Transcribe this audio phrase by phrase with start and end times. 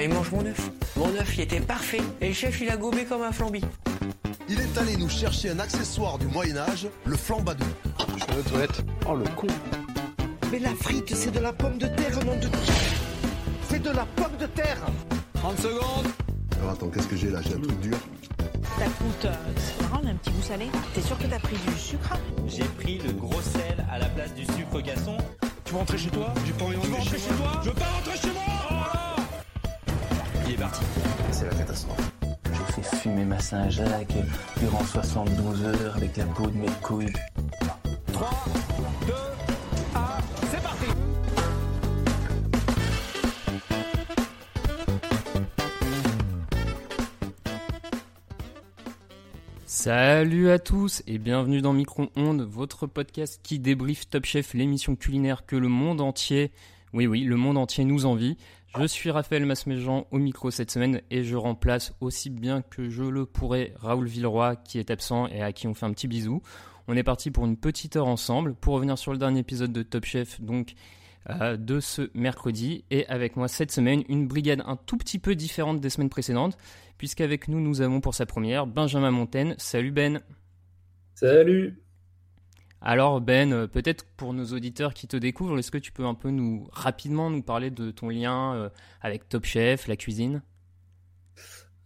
[0.00, 0.70] Ah, il mange mon œuf.
[0.96, 2.00] Mon œuf, il était parfait.
[2.22, 3.60] Et le chef, il a gobé comme un flambi.
[4.48, 7.66] Il est allé nous chercher un accessoire du Moyen-Âge, le flambadou.
[8.16, 8.82] Je suis aux toilettes.
[9.06, 9.48] Oh le con.
[10.50, 12.48] Mais la frite, c'est de la pomme de terre, nom de
[13.68, 14.78] C'est de la pomme de terre
[15.34, 16.06] 30 secondes
[16.58, 17.42] Alors attends, qu'est-ce que j'ai là?
[17.42, 17.98] J'ai un truc dur.
[18.78, 20.68] Ça coûte, euh, c'est marrant, un petit goût salé.
[20.94, 22.16] T'es sûr que t'as pris du sucre?
[22.46, 25.18] J'ai pris le gros sel à la place du sucre gasson.
[25.66, 26.32] Tu veux rentrer chez toi?
[26.46, 27.60] J'ai pas envie de rentrer chez, toi?
[27.62, 28.49] Je veux pas rentrer chez moi
[30.50, 30.82] Il est parti.
[31.30, 32.10] C'est la catastrophe.
[32.44, 34.16] J'ai fait fumer ma Saint-Jacques
[34.58, 37.12] durant 72 heures avec la peau de mes couilles.
[38.12, 38.30] 3,
[39.06, 39.12] 2,
[39.94, 40.00] 1,
[40.50, 40.86] c'est parti
[49.66, 55.46] Salut à tous et bienvenue dans Micro-ondes, votre podcast qui débriefe Top Chef, l'émission culinaire
[55.46, 56.50] que le monde entier,
[56.92, 58.36] oui oui, le monde entier nous envie.
[58.78, 63.02] Je suis Raphaël Masméjean au micro cette semaine et je remplace aussi bien que je
[63.02, 66.40] le pourrais Raoul Villeroy qui est absent et à qui on fait un petit bisou.
[66.86, 69.82] On est parti pour une petite heure ensemble pour revenir sur le dernier épisode de
[69.82, 70.74] Top Chef donc
[71.28, 75.34] euh, de ce mercredi et avec moi cette semaine une brigade un tout petit peu
[75.34, 76.56] différente des semaines précédentes
[76.96, 79.56] puisqu'avec nous nous avons pour sa première Benjamin Montaigne.
[79.58, 80.20] Salut Ben.
[81.16, 81.82] Salut.
[82.82, 86.14] Alors Ben, euh, peut-être pour nos auditeurs qui te découvrent, est-ce que tu peux un
[86.14, 88.68] peu nous rapidement nous parler de ton lien euh,
[89.00, 90.42] avec Top Chef, la cuisine?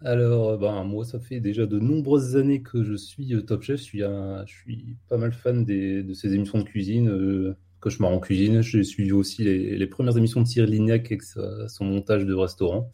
[0.00, 3.78] Alors, euh, ben, moi, ça fait déjà de nombreuses années que je suis Top Chef.
[3.78, 8.10] Je suis, un- je suis pas mal fan des- de ces émissions de cuisine, Cauchemar
[8.12, 8.62] en cuisine.
[8.62, 12.90] J'ai suivi aussi les, les premières émissions de Cyril Lignac avec son montage de restaurant.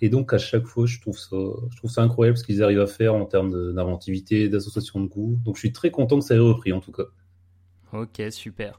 [0.00, 1.36] Et donc, à chaque fois, je trouve ça,
[1.70, 5.38] je trouve ça incroyable ce qu'ils arrivent à faire en termes d'inventivité, d'association de goût.
[5.44, 7.04] Donc, je suis très content que ça ait repris, en tout cas.
[7.94, 8.78] Ok, super.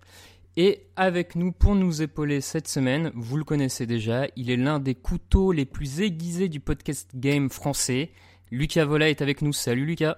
[0.57, 4.79] Et avec nous pour nous épauler cette semaine, vous le connaissez déjà, il est l'un
[4.79, 8.11] des couteaux les plus aiguisés du podcast game français.
[8.51, 9.53] Lucas Vola est avec nous.
[9.53, 10.17] Salut Lucas.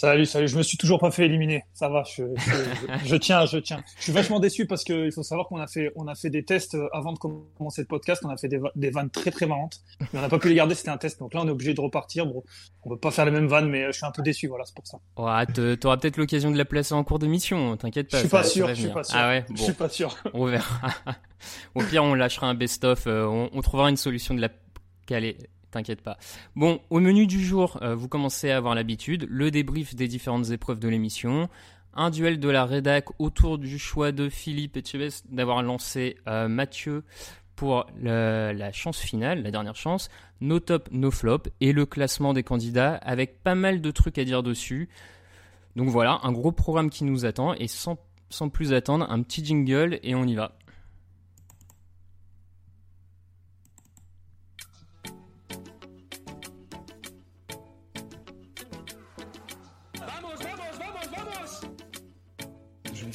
[0.00, 0.46] Salut, salut.
[0.46, 1.64] Je me suis toujours pas fait éliminer.
[1.74, 3.82] Ça va, je, je, je tiens, je tiens.
[3.96, 6.44] Je suis vachement déçu parce qu'il faut savoir qu'on a fait, on a fait des
[6.44, 8.22] tests euh, avant de commencer le podcast.
[8.24, 10.50] On a fait des, va- des vannes très très marrantes, mais on n'a pas pu
[10.50, 10.76] les garder.
[10.76, 12.26] C'était un test, donc là on est obligé de repartir.
[12.26, 12.44] Bon,
[12.84, 14.46] on peut pas faire les mêmes vannes, mais euh, je suis un peu déçu.
[14.46, 14.98] Voilà, c'est pour ça.
[15.16, 18.18] Ouais, T'auras peut-être l'occasion de la placer en cours d'émission, t'inquiète pas.
[18.18, 18.68] je suis pas sûr.
[18.68, 19.16] Je suis pas sûr.
[19.18, 20.16] Ah ouais, Je suis pas sûr.
[20.32, 20.90] on verra.
[21.74, 24.48] Au pire, on lâchera un best-of, euh, on, on trouvera une solution de la
[25.06, 25.36] caler.
[25.70, 26.16] T'inquiète pas.
[26.56, 30.50] Bon, au menu du jour, euh, vous commencez à avoir l'habitude, le débrief des différentes
[30.50, 31.48] épreuves de l'émission,
[31.94, 37.04] un duel de la rédac autour du choix de Philippe Etchebest d'avoir lancé euh, Mathieu
[37.54, 40.08] pour le- la chance finale, la dernière chance,
[40.40, 44.24] nos top, nos flops et le classement des candidats avec pas mal de trucs à
[44.24, 44.88] dire dessus.
[45.76, 47.98] Donc voilà, un gros programme qui nous attend et sans,
[48.30, 50.57] sans plus attendre, un petit jingle et on y va.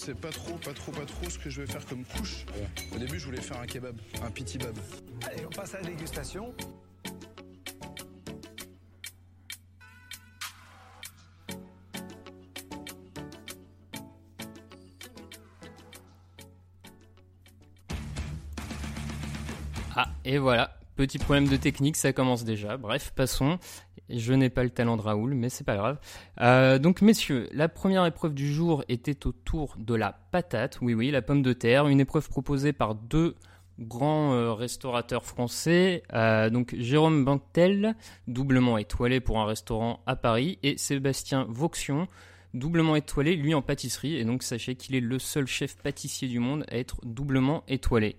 [0.03, 2.45] Sais pas trop, pas trop, pas trop ce que je vais faire comme couche.
[2.93, 4.77] Au début, je voulais faire un kebab, un piti bab.
[5.25, 6.53] Allez, on passe à la dégustation.
[19.95, 22.77] Ah, et voilà, petit problème de technique, ça commence déjà.
[22.77, 23.57] Bref, passons.
[24.09, 25.97] Je n'ai pas le talent de Raoul, mais c'est pas grave.
[26.41, 30.79] Euh, donc, messieurs, la première épreuve du jour était autour de la patate.
[30.81, 31.87] Oui, oui, la pomme de terre.
[31.87, 33.35] Une épreuve proposée par deux
[33.79, 36.03] grands euh, restaurateurs français.
[36.13, 37.95] Euh, donc, Jérôme Bantel,
[38.27, 42.07] doublement étoilé pour un restaurant à Paris, et Sébastien Vauxion,
[42.53, 44.15] doublement étoilé, lui en pâtisserie.
[44.15, 48.15] Et donc, sachez qu'il est le seul chef pâtissier du monde à être doublement étoilé.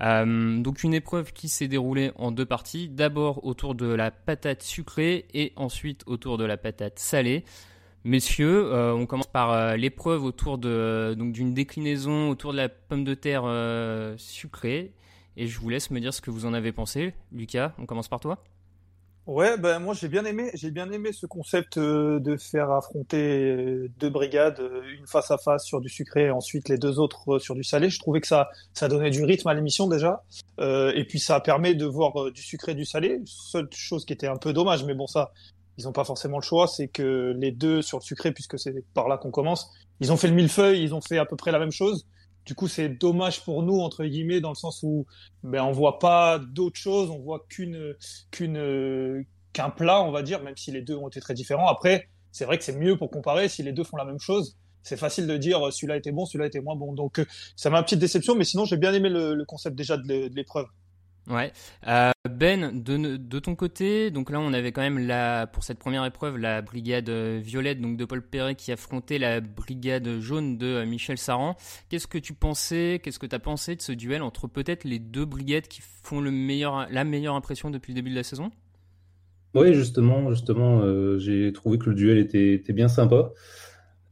[0.00, 2.88] Euh, donc une épreuve qui s'est déroulée en deux parties.
[2.88, 7.44] D'abord autour de la patate sucrée et ensuite autour de la patate salée.
[8.04, 12.68] Messieurs, euh, on commence par euh, l'épreuve autour de donc d'une déclinaison autour de la
[12.68, 13.44] pomme de terre
[14.18, 14.92] sucrée.
[15.36, 17.14] Et je vous laisse me dire ce que vous en avez pensé.
[17.32, 18.42] Lucas, on commence par toi.
[19.26, 23.88] Ouais, ben moi j'ai bien aimé, j'ai bien aimé ce concept euh, de faire affronter
[23.98, 27.36] deux brigades, euh, une face à face sur du sucré et ensuite les deux autres
[27.36, 27.88] euh, sur du salé.
[27.88, 30.22] Je trouvais que ça, ça donnait du rythme à l'émission déjà,
[30.60, 33.20] Euh, et puis ça permet de voir euh, du sucré et du salé.
[33.24, 35.32] Seule chose qui était un peu dommage, mais bon ça,
[35.78, 38.74] ils n'ont pas forcément le choix, c'est que les deux sur le sucré, puisque c'est
[38.92, 41.50] par là qu'on commence, ils ont fait le millefeuille, ils ont fait à peu près
[41.50, 42.06] la même chose.
[42.44, 45.06] Du coup, c'est dommage pour nous entre guillemets dans le sens où
[45.42, 47.94] ben on voit pas d'autre chose, on voit qu'une
[49.54, 51.68] qu'un plat, on va dire, même si les deux ont été très différents.
[51.68, 54.56] Après, c'est vrai que c'est mieux pour comparer si les deux font la même chose.
[54.82, 56.92] C'est facile de dire euh, celui-là était bon, celui-là était moins bon.
[56.92, 57.24] Donc euh,
[57.56, 60.66] ça m'a une petite déception, mais sinon j'ai bien aimé le, concept déjà de l'épreuve.
[61.28, 61.52] Ouais.
[61.86, 66.04] Euh, ben, de, ton côté, donc là on avait quand même la, pour cette première
[66.04, 71.16] épreuve la brigade violette donc de Paul Perret qui affrontait la brigade jaune de Michel
[71.16, 71.56] Saran.
[71.88, 74.98] Qu'est-ce que tu pensais, qu'est-ce que tu as pensé de ce duel entre peut-être les
[74.98, 76.30] deux brigades qui font la
[77.04, 78.50] meilleure impression depuis le début de la saison?
[79.54, 83.30] Oui, justement, justement, euh, j'ai trouvé que le duel était, était bien sympa.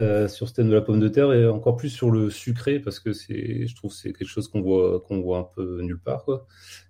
[0.03, 2.81] Euh, sur ce thème de la pomme de terre et encore plus sur le sucré
[2.81, 6.01] parce que c'est, je trouve, c'est quelque chose qu'on voit, qu'on voit un peu nulle
[6.01, 6.27] part.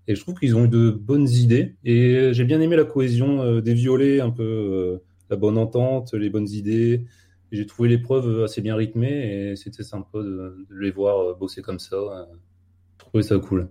[0.08, 3.42] Et je trouve qu'ils ont eu de bonnes idées et j'ai bien aimé la cohésion
[3.42, 4.98] euh, des violets, un peu euh,
[5.28, 7.04] la bonne entente, les bonnes idées.
[7.50, 12.28] J'ai trouvé l'épreuve assez bien rythmée et c'était sympa de, les voir bosser comme ça.
[12.98, 13.68] Je trouvais ça cool.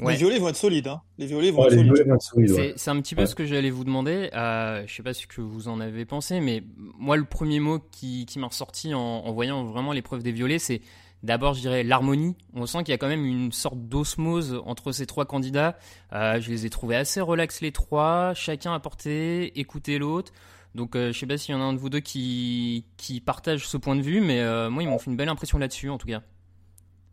[0.00, 0.88] Les violets vont être solides.
[0.88, 1.00] Hein.
[1.18, 2.74] Les violets vont être solides.
[2.76, 4.30] C'est un petit peu ce que j'allais vous demander.
[4.34, 7.78] Euh, je sais pas ce que vous en avez pensé, mais moi, le premier mot
[7.78, 10.82] qui, qui m'a ressorti en, en, voyant vraiment l'épreuve des violets, c'est
[11.22, 12.36] d'abord, je dirais, l'harmonie.
[12.54, 15.78] On sent qu'il y a quand même une sorte d'osmose entre ces trois candidats.
[16.12, 18.34] Euh, je les ai trouvés assez relax les trois.
[18.34, 20.32] Chacun a porté, écouté l'autre.
[20.74, 23.20] Donc, euh, je sais pas s'il y en a un de vous deux qui, qui
[23.20, 25.88] partage ce point de vue, mais euh, moi, ils m'ont fait une belle impression là-dessus,
[25.88, 26.22] en tout cas.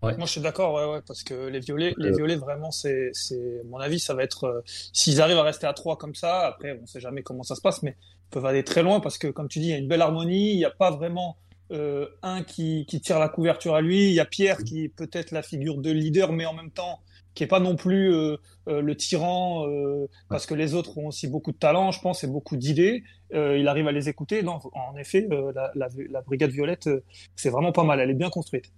[0.03, 3.61] Moi, je suis d'accord, ouais, ouais, parce que les violets, les violets, vraiment, c'est, c'est,
[3.65, 4.61] mon avis, ça va être, euh,
[4.91, 7.61] s'ils arrivent à rester à trois comme ça, après, on sait jamais comment ça se
[7.61, 9.77] passe, mais ils peuvent aller très loin parce que, comme tu dis, il y a
[9.77, 11.37] une belle harmonie, il n'y a pas vraiment
[11.71, 14.89] euh, un qui, qui tire la couverture à lui, il y a Pierre qui est
[14.89, 16.99] peut-être la figure de leader, mais en même temps,
[17.33, 21.07] qui est pas non plus euh, euh le tyran, euh, parce que les autres ont
[21.07, 23.03] aussi beaucoup de talent, je pense, et beaucoup d'idées.
[23.33, 24.43] Euh, il arrive à les écouter.
[24.43, 26.89] Non, en effet, la, la, la, brigade violette,
[27.35, 27.99] c'est vraiment pas mal.
[27.99, 28.71] Elle est bien construite.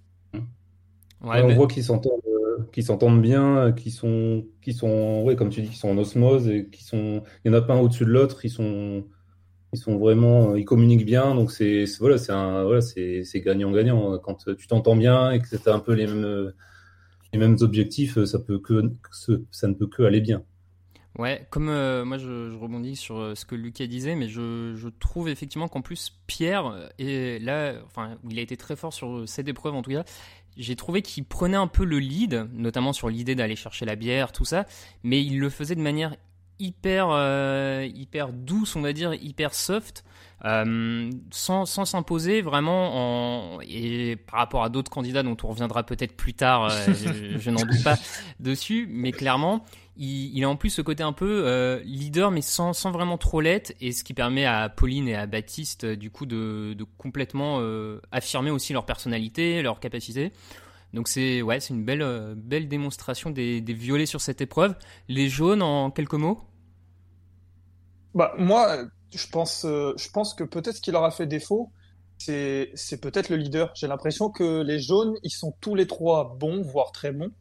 [1.22, 5.62] Ouais, on voit qu'ils s'entendent, euh, s'entendent bien, qu'ils sont, qui sont, ouais, comme tu
[5.62, 8.06] dis, qu'ils sont en osmose et qui sont, il y en a pas un au-dessus
[8.06, 9.06] de l'autre, ils sont,
[9.74, 13.42] ils sont vraiment, euh, ils communiquent bien, donc c'est, voilà, c'est un, voilà, c'est, c'est
[13.42, 14.20] gagnant-gagnant.
[14.20, 16.54] Quand tu t'entends bien et que tu as un peu les mêmes,
[17.34, 18.92] les mêmes objectifs, ça peut que,
[19.52, 20.44] ça ne peut que aller bien.
[21.18, 24.90] Ouais, comme euh, moi je, je, rebondis sur ce que Lucas disait, mais je, je
[24.90, 29.48] trouve effectivement qu'en plus Pierre est là, enfin il a été très fort sur cette
[29.48, 30.04] épreuve en tout cas,
[30.58, 34.32] j'ai trouvé qu'il prenait un peu le lead, notamment sur l'idée d'aller chercher la bière,
[34.32, 34.66] tout ça,
[35.04, 36.16] mais il le faisait de manière
[36.60, 40.06] hyper, euh, hyper douce, on va dire, hyper soft,
[40.46, 46.16] euh, sans s'imposer vraiment en, et par rapport à d'autres candidats dont on reviendra peut-être
[46.16, 47.98] plus tard, euh, je, je n'en doute pas
[48.40, 49.66] dessus, mais clairement,
[49.98, 53.74] il, a en plus ce côté un peu euh, leader, mais sans, vraiment trop l'être,
[53.80, 58.52] et ce qui permet à Pauline et à Baptiste, du coup, de, complètement euh, affirmer
[58.52, 60.32] aussi leur personnalité, leur capacité.
[60.94, 61.40] Donc c'est
[61.70, 64.76] une belle, euh, démonstration des, des violets sur cette épreuve.
[65.08, 66.42] Les jaunes, en quelques mots?
[68.14, 71.72] Bah, Moi, je pense, je pense que peut-être ce qui leur a fait défaut,
[72.18, 73.72] c'est peut-être le leader.
[73.76, 77.32] J'ai l'impression que les jaunes, ils sont tous les trois bons, voire très bons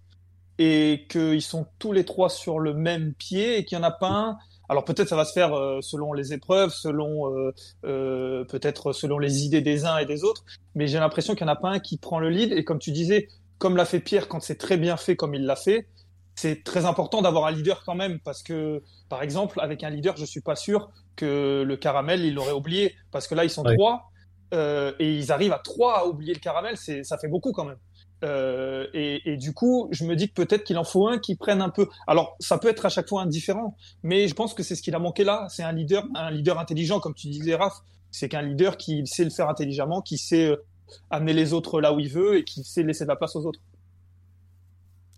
[0.59, 3.91] et qu'ils sont tous les trois sur le même pied et qu'il n'y en a
[3.91, 4.39] pas un.
[4.69, 7.53] Alors peut-être ça va se faire euh, selon les épreuves, selon euh,
[7.85, 11.51] euh, peut-être selon les idées des uns et des autres, mais j'ai l'impression qu'il n'y
[11.51, 12.53] en a pas un qui prend le lead.
[12.53, 13.29] Et comme tu disais,
[13.59, 15.87] comme l'a fait Pierre quand c'est très bien fait comme il l'a fait,
[16.35, 20.17] c'est très important d'avoir un leader quand même parce que par exemple avec un leader,
[20.17, 23.63] je suis pas sûr que le caramel il l'aurait oublié parce que là ils sont
[23.63, 24.11] trois
[24.53, 27.65] euh, et ils arrivent à trois à oublier le caramel, c'est ça fait beaucoup quand
[27.65, 27.79] même.
[28.25, 31.61] Euh, et, du coup, je me dis que peut-être qu'il en faut un qui prenne
[31.61, 31.89] un peu.
[32.07, 34.95] Alors, ça peut être à chaque fois indifférent, mais je pense que c'est ce qu'il
[34.95, 35.47] a manqué là.
[35.51, 37.83] C'est un leader, un leader intelligent, comme tu disais, Raph.
[38.11, 40.65] C'est qu'un leader qui sait le faire intelligemment, qui sait euh,
[41.11, 43.45] amener les autres là où il veut et qui sait laisser de la place aux
[43.45, 43.61] autres.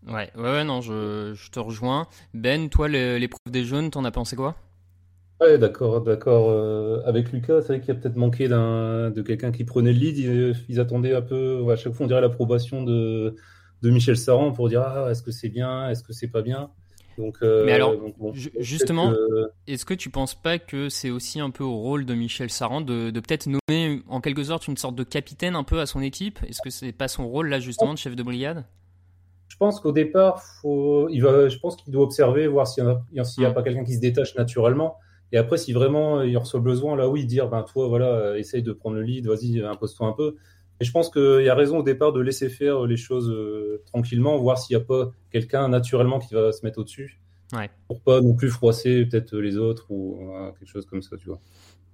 [0.06, 2.06] Ouais, ouais, ouais non, je, je te rejoins.
[2.32, 4.56] Ben, toi, l'épreuve des jeunes, t'en as pensé quoi?
[5.40, 6.48] Ouais, d'accord, d'accord.
[6.48, 9.92] Euh, avec Lucas, c'est vrai qu'il y a peut-être manqué d'un, de quelqu'un qui prenait
[9.92, 10.54] le lead.
[10.68, 13.36] Ils, attendaient un peu, à chaque fois, on dirait l'approbation de,
[13.82, 16.70] de Michel Saran pour dire ah, est-ce que c'est bien, est-ce que c'est pas bien?
[17.18, 17.94] Donc, euh, Mais alors,
[18.58, 19.12] justement,
[19.66, 22.80] est-ce que tu penses pas que c'est aussi un peu au rôle de Michel Saran
[22.80, 26.00] de, de peut-être nommer en quelque sorte une sorte de capitaine un peu à son
[26.00, 26.38] équipe?
[26.48, 28.64] Est-ce que c'est pas son rôle là justement de chef de brigade?
[29.48, 33.20] Je pense qu'au départ, faut, il va, je pense qu'il doit observer, voir s'il n'y
[33.20, 34.98] a, a, pas quelqu'un qui se détache naturellement.
[35.36, 38.62] Et après, si vraiment il reçoit besoin, là oui, dire, ben toi, voilà, euh, essaye
[38.62, 40.36] de prendre le lead, vas-y, impose-toi un peu.
[40.80, 43.82] Et je pense qu'il y a raison au départ de laisser faire les choses euh,
[43.84, 47.20] tranquillement, voir s'il n'y a pas quelqu'un naturellement qui va se mettre au-dessus.
[47.52, 47.68] Ouais.
[47.86, 50.26] Pour pas non plus froisser peut-être les autres ou
[50.58, 51.38] quelque chose comme ça, tu vois.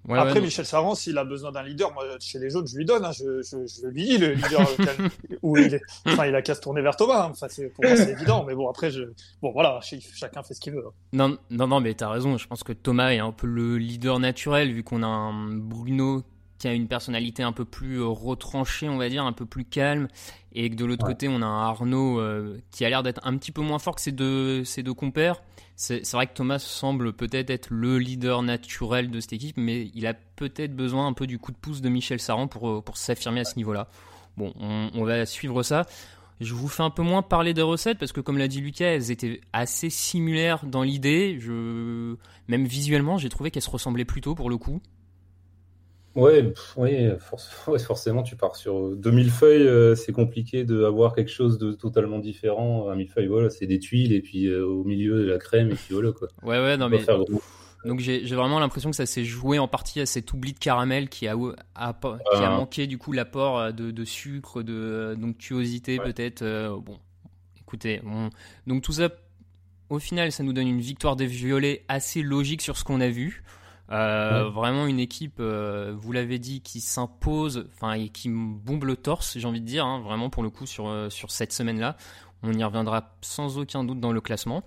[0.09, 2.77] Ouais, Après, ouais, Michel Saran, s'il a besoin d'un leader, moi, chez les jaunes, je
[2.77, 3.05] lui donne.
[3.05, 4.69] Hein, je, je, je, lui dis le leader
[5.43, 5.83] où il est.
[6.07, 7.27] Enfin, il a qu'à se tourner vers Thomas.
[7.27, 7.29] Hein.
[7.31, 8.45] Enfin, c'est, pour moi, c'est évident.
[8.45, 9.03] Mais bon, après, je...
[9.41, 10.85] bon, voilà, chacun fait ce qu'il veut.
[10.87, 10.93] Hein.
[11.13, 12.37] Non, non, non, mais t'as raison.
[12.37, 16.23] Je pense que Thomas est un peu le leader naturel, vu qu'on a un Bruno
[16.63, 19.65] qui a une personnalité un peu plus euh, retranchée, on va dire, un peu plus
[19.65, 20.07] calme,
[20.53, 23.37] et que de l'autre côté, on a un Arnaud euh, qui a l'air d'être un
[23.37, 25.43] petit peu moins fort que ses deux, ses deux compères.
[25.75, 30.07] C'est vrai que Thomas semble peut-être être le leader naturel de cette équipe, mais il
[30.07, 32.97] a peut-être besoin un peu du coup de pouce de Michel Saran pour, euh, pour
[32.97, 33.89] s'affirmer à ce niveau-là.
[34.37, 35.85] Bon, on, on, va suivre ça.
[36.41, 38.87] Je vous fais un peu moins parler des recettes parce que, comme l'a dit Lucas,
[38.87, 41.39] elles étaient assez similaires dans l'idée.
[41.41, 42.15] Je...
[42.47, 44.81] Même visuellement, j'ai trouvé qu'elles se ressemblaient plutôt pour le coup.
[46.15, 47.09] Ouais, oui,
[47.79, 52.91] forcément, tu pars sur 2000 feuilles, euh, c'est compliqué d'avoir quelque chose de totalement différent.
[52.91, 55.75] Un feuilles, voilà, c'est des tuiles et puis euh, au milieu de la crème et
[55.75, 56.29] puis voilà quoi.
[56.43, 57.05] Ouais, ouais, non mais.
[57.85, 61.09] Donc j'ai vraiment l'impression que ça s'est joué en partie à cet oubli de caramel
[61.09, 61.35] qui a,
[61.75, 66.45] a qui a manqué du coup l'apport euh, de, de, sucre, de d'onctuosité peut-être.
[66.79, 66.99] bon,
[67.61, 68.01] écoutez,
[68.69, 69.09] donc tout ça,
[69.89, 73.09] au final, ça nous donne une victoire des violets assez logique sur ce qu'on a
[73.09, 73.43] vu.
[73.91, 78.97] Euh, vraiment une équipe, euh, vous l'avez dit, qui s'impose, enfin et qui bombe le
[78.97, 81.97] torse, j'ai envie de dire, hein, vraiment pour le coup sur euh, sur cette semaine-là.
[82.43, 84.65] On y reviendra sans aucun doute dans le classement.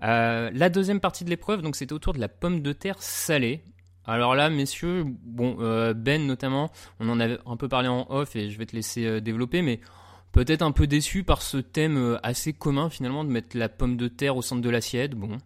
[0.00, 3.62] la deuxième partie de l'épreuve, donc c'était autour de la pomme de terre salée.
[4.04, 5.56] Alors là, messieurs, bon,
[5.94, 9.20] Ben notamment, on en avait un peu parlé en off et je vais te laisser
[9.20, 9.80] développer, mais
[10.32, 14.08] peut-être un peu déçu par ce thème assez commun finalement de mettre la pomme de
[14.08, 15.14] terre au centre de l'assiette.
[15.14, 15.38] Bon,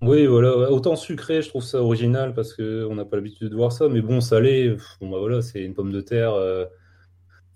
[0.00, 3.72] oui, voilà, autant sucré, je trouve ça original parce qu'on n'a pas l'habitude de voir
[3.72, 6.64] ça, mais bon, salé, bon, bah voilà, c'est une pomme de terre, il euh,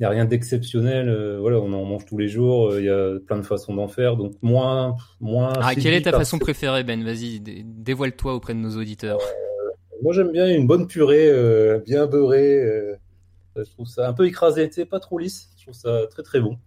[0.00, 3.20] n'y a rien d'exceptionnel, euh, voilà, on en mange tous les jours, il y a
[3.20, 4.96] plein de façons d'en faire, donc moins.
[5.20, 7.04] moins ah, quelle est ta façon préférée, Ben?
[7.04, 9.20] Vas-y, dévoile-toi auprès de nos auditeurs.
[10.02, 12.60] moi, j'aime bien une bonne purée, euh, bien beurrée,
[13.54, 16.24] je trouve ça un peu écrasé, tu sais, pas trop lisse, je trouve ça très
[16.24, 16.58] très bon.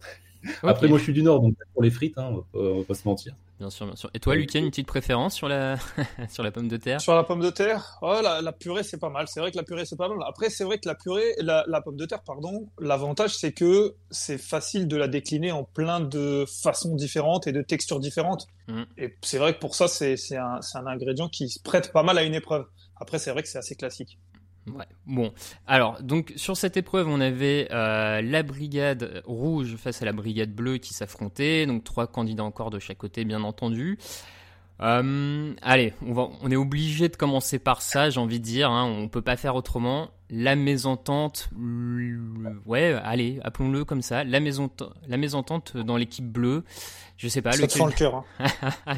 [0.64, 3.06] Après, moi, je suis du Nord, donc pour les frites, hein, on, va pas, se
[3.06, 3.36] mentir.
[3.60, 4.10] Bien sûr, bien sûr.
[4.14, 5.78] Et toi, Lucien, une petite préférence sur la,
[6.30, 7.00] sur la pomme de terre?
[7.00, 7.98] Sur la pomme de terre?
[8.02, 9.28] Oh, la, purée, c'est pas mal.
[9.30, 10.18] C'est vrai que la purée, c'est pas mal.
[10.28, 13.96] Après, c'est vrai que la purée, la, la pomme de terre, pardon, l'avantage, c'est que
[14.12, 18.48] c'est facile de la décliner en plein de façons différentes et de textures différentes.
[18.68, 18.84] Mm.
[18.98, 22.18] Et c'est vrai que pour ça, c'est un, un ingrédient qui se prête pas mal
[22.18, 22.66] à une épreuve.
[22.98, 24.20] Après, c'est vrai que c'est assez classique.
[24.68, 24.86] Ouais.
[25.06, 25.32] Bon,
[25.68, 30.52] alors donc sur cette épreuve, on avait euh, la brigade rouge face à la brigade
[30.54, 34.00] bleue qui s'affrontaient, donc trois candidats encore de chaque côté, bien entendu.
[34.82, 38.72] Euh, allez, on, va, on est obligé de commencer par ça, j'ai envie de dire.
[38.72, 40.10] Hein, on peut pas faire autrement.
[40.30, 41.50] La mésentente,
[42.66, 44.24] ouais, allez, appelons-le comme ça.
[44.24, 46.64] La, mésentente, la mésentente dans l'équipe bleue.
[47.18, 47.52] Je sais pas.
[47.54, 48.26] Ça te le cœur.
[48.40, 48.48] Hein.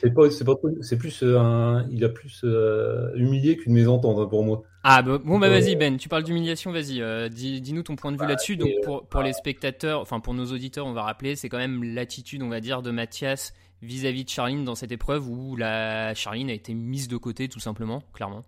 [0.00, 4.18] C'est pas, c'est pas, c'est plus euh, un, il a plus euh, humilié qu'une mésentente
[4.18, 4.62] hein, pour moi.
[4.82, 8.10] Ah bah, bon bah vas-y Ben, tu parles d'humiliation, vas-y, euh, dis, nous ton point
[8.12, 8.56] de vue bah, là-dessus.
[8.56, 11.82] Donc pour, pour les spectateurs, enfin pour nos auditeurs, on va rappeler, c'est quand même
[11.82, 16.50] l'attitude, on va dire, de Mathias vis-à-vis de Charline dans cette épreuve où la Charline
[16.50, 18.44] a été mise de côté tout simplement, clairement.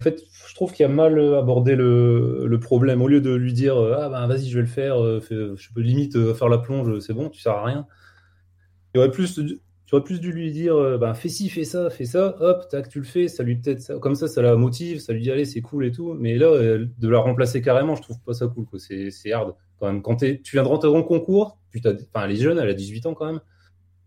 [0.00, 3.02] En fait, je trouve qu'il a mal abordé le, le, problème.
[3.02, 6.32] Au lieu de lui dire ah bah vas-y je vais le faire, je peux limite
[6.34, 7.86] faire la plonge, c'est bon, tu sers à rien.
[8.94, 9.40] Il y aurait plus
[9.92, 12.88] J'aurais plus dû lui dire, euh, ben, fais ci, fais ça, fais ça, hop, tac,
[12.88, 15.30] tu le fais, ça lui peut-être ça, comme ça, ça la motive, ça lui dit,
[15.30, 16.14] allez, c'est cool et tout.
[16.14, 18.78] Mais là, euh, de la remplacer carrément, je trouve pas ça cool, quoi.
[18.78, 19.54] C'est, hard.
[19.78, 22.70] Quand même, quand tu viens de rentrer le concours, puis enfin, elle est jeune, elle
[22.70, 23.40] a 18 ans quand même.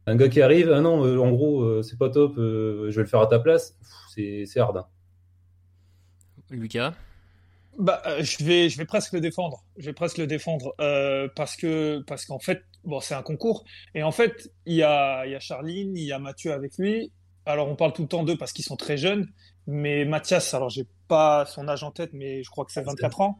[0.07, 3.07] Un gars qui arrive, ah non, euh, en gros, c'est pas top, je vais le
[3.07, 3.77] faire à ta place,
[4.09, 4.77] c'est, c'est hard.
[4.77, 4.85] Hein.
[6.49, 6.95] Lucas?
[7.77, 9.63] Bah, je vais, je vais presque le défendre.
[9.77, 10.73] Je vais presque le défendre
[11.35, 13.63] parce que, parce qu'en fait, bon, c'est un concours.
[13.93, 16.77] Et en fait, il y a, il y a Charline, il y a Mathieu avec
[16.77, 17.11] lui.
[17.45, 19.27] Alors, on parle tout le temps d'eux parce qu'ils sont très jeunes.
[19.67, 23.21] Mais Mathias, alors, j'ai pas son âge en tête, mais je crois que c'est 24
[23.21, 23.39] ans.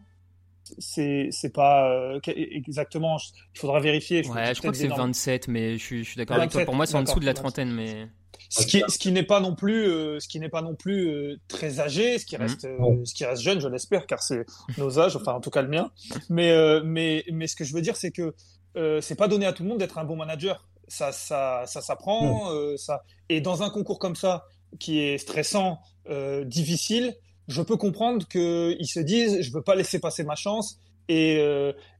[0.79, 3.19] C'est, c'est pas euh, exactement,
[3.53, 4.27] il faudra vérifier.
[4.27, 6.65] ouais, je crois que c'est 27, mais je suis, je suis d'accord avec toi.
[6.65, 8.07] Pour moi, c'est en dessous de la trentaine, mais.
[8.49, 11.07] Ce qui, ce qui n'est pas non plus, euh, ce qui n'est pas non plus
[11.09, 14.45] euh, très âgé, ce qui reste, ce qui reste jeune, je l'espère, car c'est
[14.77, 15.91] nos âges, enfin en tout cas le mien.
[16.29, 18.33] Mais, mais, mais ce que je veux dire, c'est que
[18.77, 20.67] euh, c'est pas donné à tout le monde d'être un bon manager.
[20.87, 22.51] Ça, ça, ça s'apprend.
[22.51, 23.03] Euh, ça.
[23.29, 24.45] Et dans un concours comme ça,
[24.79, 27.15] qui est stressant, euh, difficile,
[27.47, 30.79] je peux comprendre qu'ils se disent, je veux pas laisser passer ma chance.
[31.07, 31.39] Et,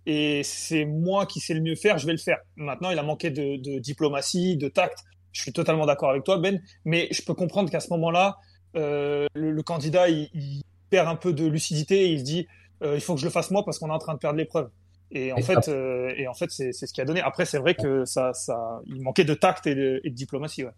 [0.08, 2.40] et c'est moi qui sais le mieux faire, je vais le faire.
[2.56, 4.98] Maintenant, il a manqué de, diplomatie, de tact.
[5.36, 6.62] Je suis totalement d'accord avec toi, Ben.
[6.86, 8.38] Mais je peux comprendre qu'à ce moment-là,
[8.74, 12.48] le, candidat, il, perd un peu de lucidité et il se dit,
[12.84, 14.70] il faut que je le fasse moi parce qu'on est en train de perdre l'épreuve.
[15.12, 17.22] Et en, fait, euh, et en fait, c'est ce qui a donné.
[17.22, 20.64] Après, c'est vrai que ça, ça, il manquait de tact et de, diplomatie.
[20.64, 20.72] Ouais.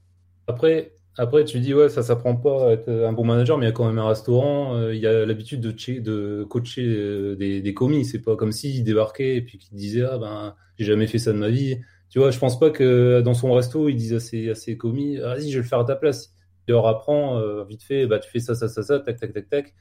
[0.47, 3.69] Après, après, tu dis, ouais, ça s'apprend pas à être un bon manager, mais il
[3.69, 7.35] y a quand même un restaurant, euh, il y a l'habitude de, de coacher euh,
[7.35, 8.05] des, des commis.
[8.05, 11.31] C'est pas comme s'il débarquait et puis qu'il disait, ah ben, j'ai jamais fait ça
[11.31, 11.79] de ma vie.
[12.09, 14.77] Tu vois, je pense pas que dans son resto, il dise à ses, à ses
[14.77, 16.33] commis, vas-y, je vais le faire à ta place.
[16.67, 19.49] Il leur apprend vite fait, bah, tu fais ça, ça, ça, ça, tac, tac, tac,
[19.49, 19.73] tac.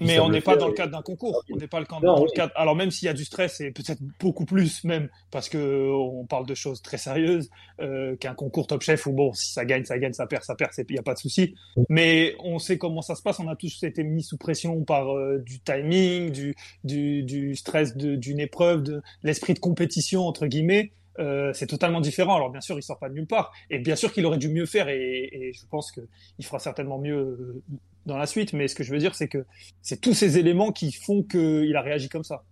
[0.00, 1.42] mais on n'est pas dans le cadre d'un concours.
[1.50, 2.52] On n'est pas le cadre, dans le cadre.
[2.54, 6.26] Alors même s'il y a du stress et peut-être beaucoup plus même parce que on
[6.26, 7.50] parle de choses très sérieuses
[7.80, 10.54] euh, qu'un concours Top Chef où bon si ça gagne ça gagne ça perd ça
[10.54, 11.54] perd il n'y a pas de souci.
[11.88, 13.40] Mais on sait comment ça se passe.
[13.40, 17.96] On a tous été mis sous pression par euh, du timing, du du, du stress
[17.96, 20.92] d'une épreuve, de l'esprit de compétition entre guillemets.
[21.18, 22.36] Euh, c'est totalement différent.
[22.36, 24.48] Alors bien sûr, il sort pas de nulle part, et bien sûr qu'il aurait dû
[24.48, 27.62] mieux faire, et, je pense qu'il fera certainement mieux euh,
[28.06, 28.52] dans la suite.
[28.52, 29.44] Mais ce que je veux dire, c'est que
[29.82, 32.44] c'est tous ces éléments qui font qu'il a réagi comme ça.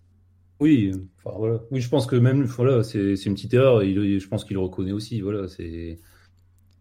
[0.61, 0.91] Oui,
[1.23, 1.61] enfin, voilà.
[1.71, 3.81] Oui, je pense que même voilà, c'est une petite erreur.
[3.81, 5.21] je pense qu'il reconnaît aussi.
[5.21, 5.99] Voilà, c'est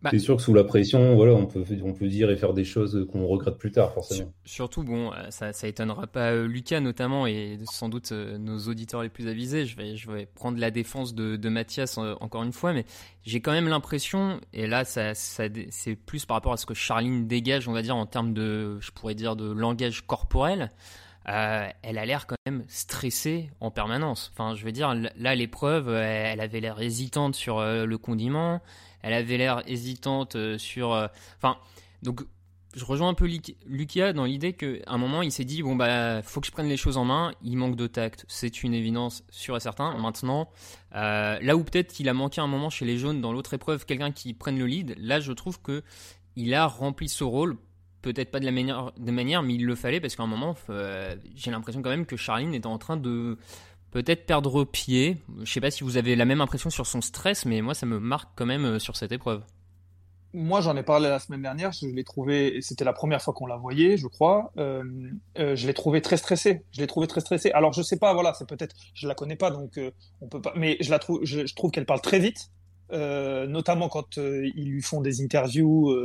[0.03, 2.53] bah, c'est sûr que sous la pression, voilà, on peut, on peut dire et faire
[2.53, 4.31] des choses qu'on regrette plus tard, forcément.
[4.45, 8.59] Surtout, bon, euh, ça, ça étonnera pas euh, Lucas notamment et sans doute euh, nos
[8.59, 9.65] auditeurs les plus avisés.
[9.65, 12.85] Je vais, je vais prendre la défense de, de Mathias encore une fois, mais
[13.23, 16.75] j'ai quand même l'impression, et là, ça, ça c'est plus par rapport à ce que
[16.75, 20.71] Charline dégage, on va dire, en termes de, je pourrais dire, de langage corporel.
[21.27, 24.31] Euh, elle a l'air quand même stressée en permanence.
[24.33, 28.61] Enfin, je veux dire, là, l'épreuve, elle avait l'air hésitante sur le condiment
[29.01, 30.93] elle avait l'air hésitante euh, sur.
[30.93, 31.57] Euh, enfin,
[32.03, 32.21] donc
[32.75, 33.27] je rejoins un peu
[33.65, 36.67] Lucia dans l'idée qu'à un moment il s'est dit bon bah faut que je prenne
[36.67, 37.31] les choses en main.
[37.41, 39.97] Il manque de tact, c'est une évidence sûr et certain.
[39.97, 40.49] Maintenant,
[40.95, 43.85] euh, là où peut-être il a manqué un moment chez les jaunes dans l'autre épreuve,
[43.85, 44.95] quelqu'un qui prenne le lead.
[44.99, 45.83] Là, je trouve que
[46.35, 47.57] il a rempli ce rôle.
[48.03, 50.55] Peut-être pas de la manière, de manière, mais il le fallait parce qu'à un moment,
[51.35, 53.37] j'ai l'impression quand même que Charline était en train de
[53.91, 55.17] peut-être perdre pied.
[55.43, 57.85] Je sais pas si vous avez la même impression sur son stress, mais moi ça
[57.85, 59.41] me marque quand même euh, sur cette épreuve.
[60.33, 61.71] Moi, j'en ai parlé la semaine dernière.
[61.71, 64.51] Je l'ai trouvé, c'était la première fois qu'on la voyait, je crois.
[64.57, 64.83] Euh,
[65.39, 66.63] euh, je l'ai trouvé très stressé.
[66.71, 67.49] Je l'ai trouvé très stressé.
[67.51, 69.79] Alors, je sais pas, voilà, c'est peut-être, je la connais pas, donc
[70.21, 70.53] on peut pas.
[70.55, 72.51] Mais je la trouve, je, trouve qu'elle parle très vite,
[72.91, 75.95] notamment quand ils lui font des interviews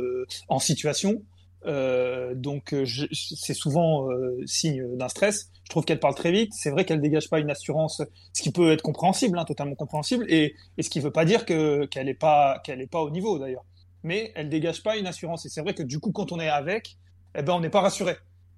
[0.47, 1.21] en situation.
[1.65, 5.49] Euh, donc euh, c'est souvent euh, signe d'un stress.
[5.63, 6.51] Je trouve qu'elle parle très vite.
[6.53, 8.01] C'est vrai qu'elle dégage pas une assurance,
[8.33, 11.45] ce qui peut être compréhensible, hein, totalement compréhensible, et, et, ce qui veut pas dire
[11.45, 13.65] que qu'elle est pas qu'elle est pas au niveau d'ailleurs.
[14.03, 15.45] Mais elle dégage pas une assurance.
[15.45, 16.97] Et c'est vrai que du coup, quand on est avec,
[17.35, 18.15] eh ben on n'est pas rassuré.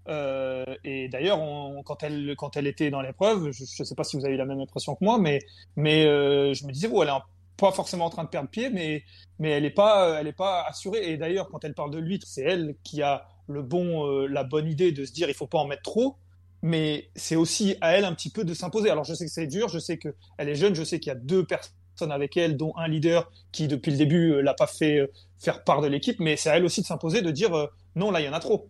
[0.08, 1.40] Euh, et d'ailleurs,
[1.84, 4.38] quand elle quand elle était dans l'épreuve, je, ne sais pas si vous avez eu
[4.38, 5.40] la même impression que moi, mais
[5.76, 7.22] mais je me disais, oh, elle est un
[7.58, 9.04] pas forcément en train de perdre pied, mais,
[9.40, 11.12] mais elle n'est pas, est pas assurée.
[11.12, 14.44] Et d'ailleurs, quand elle parle de l'huître, c'est elle qui a le bon, euh, la
[14.44, 16.18] bonne idée de se dire il faut pas en mettre trop.
[16.62, 18.90] Mais c'est aussi à elle un petit peu de s'imposer.
[18.90, 21.16] Alors je sais que c'est dur, je sais qu'elle est jeune, je sais qu'il y
[21.16, 24.68] a deux personnes avec elle, dont un leader qui depuis le début euh, l'a pas
[24.68, 25.08] fait euh,
[25.40, 27.52] faire part de l'équipe, mais c'est à elle aussi de s'imposer, de dire
[27.96, 28.68] non là il y en a trop.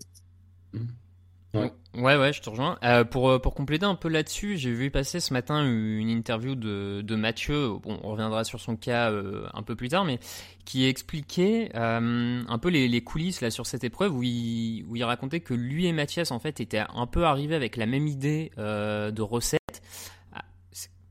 [0.74, 0.80] Mmh.
[1.56, 2.18] Ouais.
[2.18, 2.78] ouais, je te rejoins.
[2.84, 6.56] Euh, pour, euh, pour compléter un peu là-dessus, j'ai vu passer ce matin une interview
[6.56, 10.20] de, de Mathieu, bon, on reviendra sur son cas euh, un peu plus tard, mais
[10.66, 15.40] qui expliquait un peu les, coulisses là sur cette épreuve où il, où il racontait
[15.40, 19.22] que lui et Mathias en fait étaient un peu arrivés avec la même idée de
[19.22, 19.84] recette
[20.34, 20.42] ah,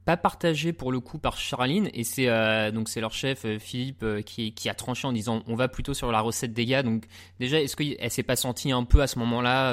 [0.04, 4.74] pas partagé pour le coup par Charline et c'est leur chef Philippe qui, qui a
[4.74, 7.04] tranché en disant on va plutôt sur la recette des gars donc
[7.38, 9.72] déjà est-ce qu'elle s'est pas sentie un peu à ce moment-là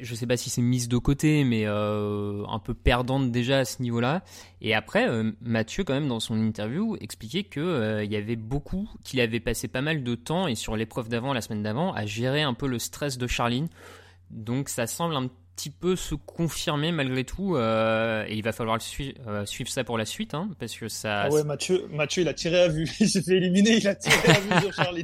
[0.00, 3.64] je sais pas si c'est mise de côté, mais euh, un peu perdante déjà à
[3.64, 4.22] ce niveau-là.
[4.60, 8.88] Et après, euh, Mathieu, quand même, dans son interview, expliquait que euh, y avait beaucoup,
[9.04, 12.06] qu'il avait passé pas mal de temps, et sur l'épreuve d'avant, la semaine d'avant, à
[12.06, 13.68] gérer un peu le stress de Charline.
[14.30, 17.56] Donc ça semble un petit peu se confirmer malgré tout.
[17.56, 18.82] Euh, et il va falloir le
[19.26, 21.22] euh, suivre ça pour la suite, hein, parce que ça.
[21.22, 22.88] Ah ouais, Mathieu, Mathieu, il a tiré à vue.
[23.00, 25.02] Il s'est fait éliminer, il a tiré à vue sur Charlie.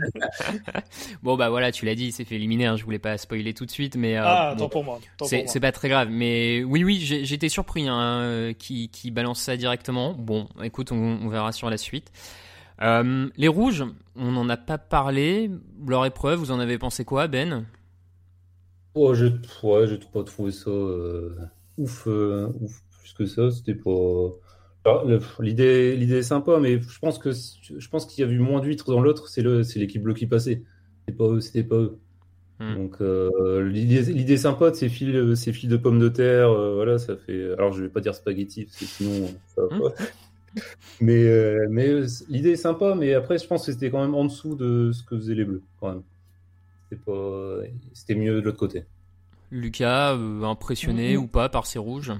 [1.23, 2.67] bon bah voilà, tu l'as dit, il s'est fait éliminer.
[2.67, 4.17] Hein, je voulais pas spoiler tout de suite, mais.
[4.17, 5.01] Euh, ah, tant pour moi.
[5.25, 10.12] C'est pas très grave, mais oui, oui, j'étais surpris hein, qui, qui balance ça directement.
[10.12, 12.12] Bon, écoute, on, on verra sur la suite.
[12.81, 13.85] Les rouges,
[14.17, 15.51] on n'en a pas parlé.
[15.87, 17.65] Leur épreuve, vous en avez pensé quoi, Ben?
[18.94, 21.35] Oh, j'ai ouais, j'ai pas trouvé ça euh,
[21.78, 23.50] ouf, euh, ouf plus que ça.
[23.50, 24.31] C'était pas.
[25.40, 28.61] L'idée, l'idée est sympa, mais je pense que je pense qu'il y a eu moins
[28.61, 29.28] d'huîtres dans l'autre.
[29.28, 30.62] C'est le, c'est l'équipe bleue qui passait.
[31.00, 31.98] C'était pas eux, c'était pas eux.
[32.59, 32.74] Hmm.
[32.74, 36.98] Donc euh, l'idée, l'idée sympa de ces fils, ces fils de pommes de terre, voilà,
[36.98, 37.52] ça fait.
[37.52, 39.81] Alors je vais pas dire spaghetti parce que sinon ça va hmm.
[39.81, 39.94] pas.
[41.00, 44.55] mais mais l'idée est sympa, mais après je pense que c'était quand même en dessous
[44.55, 46.02] de ce que faisaient les bleus quand même.
[47.92, 48.85] C'était mieux de l'autre côté.
[49.50, 52.12] Lucas, euh, impressionné ou pas par ces rouges?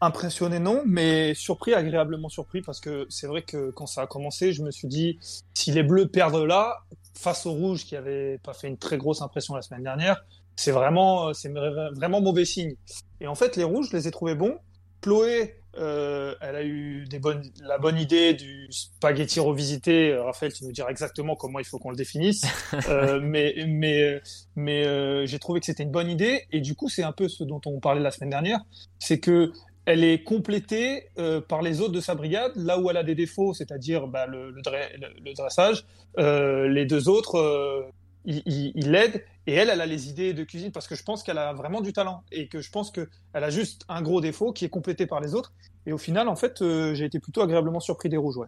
[0.00, 4.52] Impressionné non, mais surpris, agréablement surpris, parce que c'est vrai que quand ça a commencé,
[4.52, 5.18] je me suis dit,
[5.54, 9.22] si les bleus perdent là, face aux rouges qui n'avaient pas fait une très grosse
[9.22, 10.24] impression la semaine dernière,
[10.56, 12.76] c'est vraiment, c'est vraiment mauvais signe.
[13.20, 14.58] Et en fait, les rouges, je les ai trouvés bons.
[15.04, 20.12] Chloé euh, elle a eu des bonnes, la bonne idée du spaghetti revisité.
[20.12, 22.42] Euh, Raphaël, tu nous diras exactement comment il faut qu'on le définisse.
[22.88, 24.22] euh, mais mais,
[24.54, 26.46] mais euh, j'ai trouvé que c'était une bonne idée.
[26.52, 28.60] Et du coup, c'est un peu ce dont on parlait la semaine dernière.
[29.00, 29.50] C'est que
[29.84, 31.08] elle est complétée
[31.48, 34.50] par les autres de sa brigade, là où elle a des défauts, c'est-à-dire bah, le,
[34.52, 35.84] le, dre- le- le dressage.
[36.16, 37.90] Les deux autres,
[38.24, 39.22] ils l'aident.
[39.46, 41.80] Et elle, elle a les idées de cuisine parce que je pense qu'elle a vraiment
[41.80, 45.06] du talent et que je pense qu'elle a juste un gros défaut qui est complété
[45.06, 45.52] par les autres.
[45.86, 48.38] Et au final, en fait, euh, j'ai été plutôt agréablement surpris des rouges.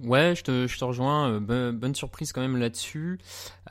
[0.00, 0.34] Ouais.
[0.36, 1.40] Je te, rejoins.
[1.40, 3.18] euh, bonne, surprise quand même là-dessus.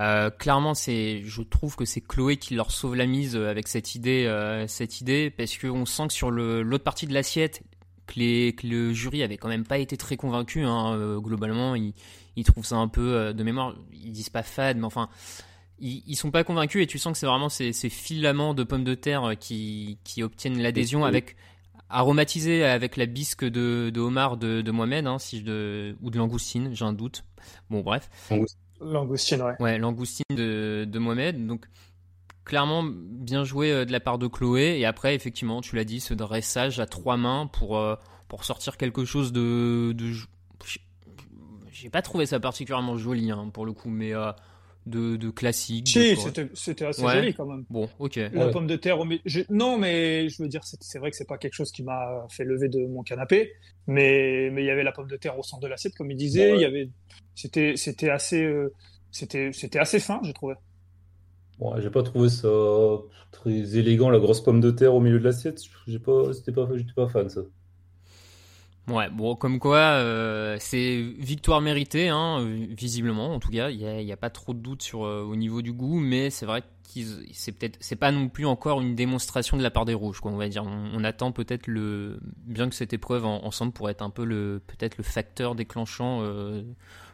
[0.01, 3.95] Euh, clairement, c'est, je trouve que c'est Chloé qui leur sauve la mise avec cette
[3.95, 7.61] idée, cette idée, parce qu'on sent que sur l'autre partie de l'assiette,
[8.07, 10.63] que, les, que le jury avait quand même pas été très convaincu.
[10.63, 11.93] Hein, euh, globalement, ils,
[12.35, 13.75] ils trouvent ça un peu euh, de mémoire.
[13.93, 15.09] Ils disent pas fade, mais enfin,
[15.79, 18.63] ils, ils sont pas convaincus et tu sens que c'est vraiment ces, ces filaments de
[18.63, 21.07] pommes de terre euh, qui, qui obtiennent l'adhésion Oui.
[21.07, 21.35] avec
[21.89, 26.09] aromatisé avec la bisque de, de homard de, de Mohamed, hein, si je de, ou
[26.09, 27.23] de langoustine, j'ai un doute.
[27.69, 28.09] Bon, bref.
[28.81, 29.53] Langoustine, ouais.
[29.59, 31.47] Ouais, langoustine de, de Mohamed.
[31.47, 31.65] Donc,
[32.47, 34.79] clairement, bien joué euh, de la part de Chloé.
[34.79, 37.95] Et après, effectivement, tu l'as dit, ce dressage à trois mains pour, euh,
[38.27, 39.91] pour sortir quelque chose de.
[39.93, 40.11] de
[41.71, 44.31] j'ai pas trouvé ça particulièrement joli, hein, pour le coup, mais euh,
[44.87, 45.89] de, de classique.
[45.89, 46.15] Si,
[46.55, 47.13] c'était assez Ouais.
[47.13, 47.65] joli quand même.
[47.69, 48.15] Bon, ok.
[48.33, 49.21] La pomme de terre au milieu.
[49.49, 52.45] Non, mais je veux dire, c'est vrai que c'est pas quelque chose qui m'a fait
[52.45, 53.53] lever de mon canapé,
[53.85, 56.17] mais mais il y avait la pomme de terre au centre de l'assiette, comme il
[56.17, 56.55] disait.
[56.55, 56.89] Il y avait,
[57.35, 58.73] c'était c'était assez euh,
[59.11, 60.55] c'était c'était assez fin, j'ai trouvé.
[61.59, 62.47] Bon, j'ai pas trouvé ça
[63.31, 65.61] très élégant, la grosse pomme de terre au milieu de l'assiette.
[65.87, 67.41] J'ai pas, c'était pas, j'étais pas fan ça.
[68.87, 73.33] Ouais, bon, comme quoi, euh, c'est victoire méritée, hein, visiblement.
[73.33, 75.73] En tout cas, il n'y a, pas trop de doute sur euh, au niveau du
[75.73, 79.63] goût, mais c'est vrai qu'ils, c'est peut-être, c'est pas non plus encore une démonstration de
[79.63, 80.31] la part des rouges, quoi.
[80.31, 84.03] On va dire, on, attend peut-être le, bien que cette épreuve en- ensemble pourrait être
[84.03, 86.63] un peu le, peut-être le facteur déclenchant euh,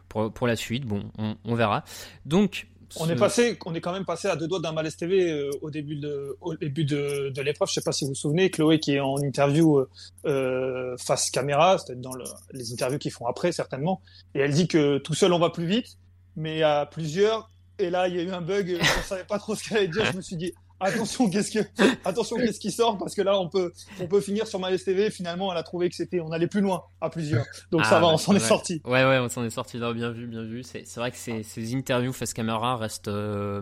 [0.09, 0.85] pour pour la suite.
[0.85, 1.83] Bon, on, on verra.
[2.27, 5.31] Donc, On est passé, on est quand même passé à deux doigts d'un malaise TV
[5.31, 7.67] euh, au début de, au début de, de l'épreuve.
[7.69, 9.89] Je sais pas si vous vous souvenez, Chloé qui est en interview euh,
[10.25, 14.01] euh, face caméra, c'est dans le, les interviews qu'ils font après certainement,
[14.35, 15.97] et elle dit que tout seul on va plus vite,
[16.35, 17.49] mais à plusieurs.
[17.79, 19.87] Et là, il y a eu un bug, on savait pas trop ce qu'elle allait
[19.87, 20.05] dire.
[20.05, 21.59] Je me suis dit attention, qu'est-ce que,
[22.05, 25.09] attention, qu'est-ce qui sort parce que là, on peut, on peut finir sur malaise TV.
[25.09, 27.45] Finalement, elle a trouvé que c'était, on allait plus loin à plusieurs.
[27.71, 28.81] Donc Ah, ça va, bah, on s'en est sorti.
[28.85, 30.63] Ouais, ouais, on s'en est sorti là, bien vu, bien vu.
[30.63, 33.61] C'est vrai que ces, ces interviews face caméra restent euh,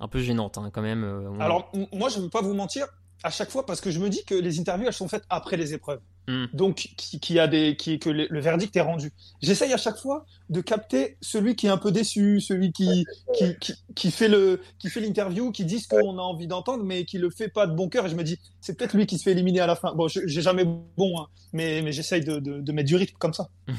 [0.00, 1.04] un peu gênantes hein, quand même.
[1.04, 2.86] euh, on- Alors, moi, je ne veux pas vous mentir,
[3.22, 5.56] à chaque fois, parce que je me dis que les interviews, elles sont faites après
[5.56, 6.00] les épreuves.
[6.28, 6.46] Hmm.
[6.52, 9.10] Donc, qui, qui a des, qui, que le, le verdict est rendu.
[9.40, 13.04] J'essaye à chaque fois de capter celui qui est un peu déçu, celui qui,
[13.36, 16.84] qui, qui, qui fait le, qui fait l'interview, qui dit ce qu'on a envie d'entendre,
[16.84, 18.06] mais qui le fait pas de bon cœur.
[18.06, 19.94] Et je me dis, c'est peut-être lui qui se fait éliminer à la fin.
[19.94, 23.34] Bon, j'ai jamais bon, hein, mais, mais j'essaye de, de, de mettre du rythme comme
[23.34, 23.48] ça.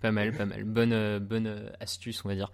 [0.00, 0.62] Pas mal, pas mal.
[0.62, 2.52] Bonne, euh, bonne euh, astuce, on va dire.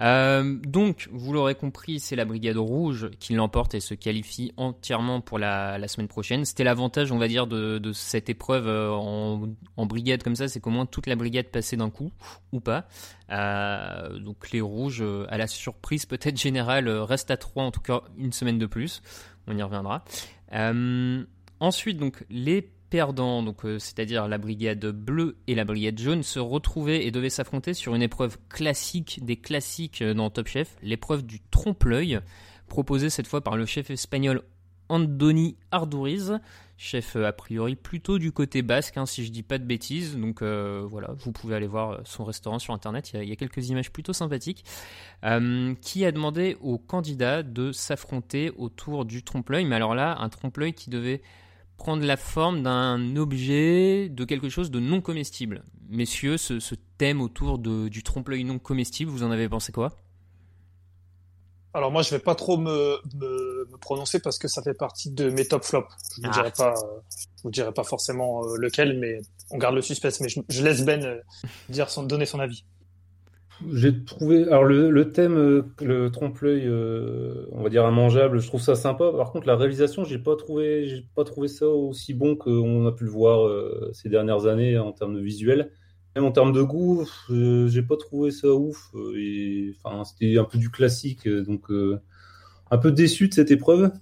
[0.00, 5.20] Euh, donc, vous l'aurez compris, c'est la Brigade Rouge qui l'emporte et se qualifie entièrement
[5.20, 6.44] pour la, semaine prochaine.
[6.44, 10.70] C'était l'avantage, on va dire, de, cette épreuve euh, en, brigade comme ça, c'est qu'au
[10.70, 12.10] moins toute la brigade passait d'un coup,
[12.52, 12.86] ou pas.
[13.30, 18.02] Euh, donc les Rouges, à la surprise peut-être générale, restent à 3, en tout cas
[18.16, 19.02] une semaine de plus.
[19.46, 20.04] On y reviendra.
[21.60, 26.38] Ensuite, donc, les perdants, donc euh, c'est-à-dire la brigade bleue et la brigade jaune, se
[26.38, 31.24] retrouvaient et devaient s'affronter sur une épreuve classique des classiques euh, dans Top Chef, l'épreuve
[31.24, 32.20] du trompe-l'œil,
[32.68, 34.42] proposée cette fois par le chef espagnol
[34.90, 36.38] Andoni Arduriz,
[36.76, 40.18] chef euh, a priori plutôt du côté basque, hein, si je dis pas de bêtises.
[40.18, 43.90] Donc voilà, vous pouvez aller voir son restaurant sur internet, il y a, quelques images
[43.90, 44.66] plutôt sympathiques,
[45.22, 49.64] qui a demandé aux candidats de s'affronter autour du trompe-l'œil?
[49.64, 51.22] Mais alors là, un trompe-l'œil qui devait
[51.82, 55.64] prendre la forme d'un objet, de quelque chose de non comestible.
[55.88, 59.96] Messieurs, ce, ce thème autour de, du trompe-l'œil non comestible, vous en avez pensé quoi?
[61.74, 65.10] Alors moi, je vais pas trop me, me, me prononcer parce que ça fait partie
[65.10, 65.88] de mes top flops.
[66.16, 66.32] Je vous Ah.
[66.34, 66.74] dirai pas,
[67.10, 70.20] je vous dirai pas forcément euh, lequel, mais on garde le suspense.
[70.20, 71.18] Mais je, je laisse Ben euh,
[71.68, 72.64] dire son, donner son avis.
[73.70, 78.46] J'ai trouvé, alors le, le thème, euh, le trompe-l'œil, euh, on va dire immangeable, je
[78.46, 79.12] trouve ça sympa.
[79.12, 82.92] Par contre, la réalisation, j'ai pas trouvé, j'ai pas trouvé ça aussi bon qu'on a
[82.92, 85.70] pu le voir euh, ces dernières années en termes de visuel.
[86.16, 88.90] Même en termes de goût, euh, j'ai pas trouvé ça ouf.
[89.16, 91.70] et enfin, c'était un peu du classique, donc
[92.70, 93.92] un peu déçu de cette épreuve.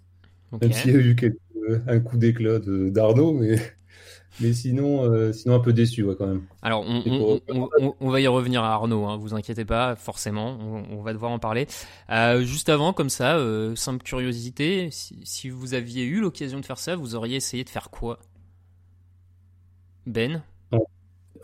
[0.52, 0.62] Ok.
[0.62, 1.38] Même s'il y a eu quelques-
[1.88, 3.56] un coup d'éclat d'Arnaud, mais
[4.40, 6.42] mais sinon, euh, sinon un peu déçu ouais, quand même.
[6.62, 10.58] Alors, on, va y revenir à Arnaud, hein, vous inquiétez pas, forcément,
[10.90, 11.66] on, va devoir en parler.
[12.10, 16.64] Euh, juste avant, comme ça, euh, simple curiosité, si, si vous aviez eu l'occasion de
[16.64, 18.18] faire ça, vous auriez essayé de faire quoi?
[20.06, 20.42] Ben?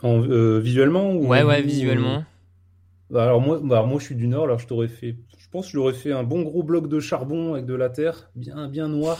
[0.03, 0.19] En,
[0.59, 2.23] visuellement ou Ouais, ouais, visuellement.
[3.09, 5.67] bah, alors moi, bah, moi je suis du Nord, alors je t'aurais fait, je pense
[5.67, 8.67] que je l'aurais fait un bon gros bloc de charbon avec de la terre, bien
[8.67, 9.17] bien noir,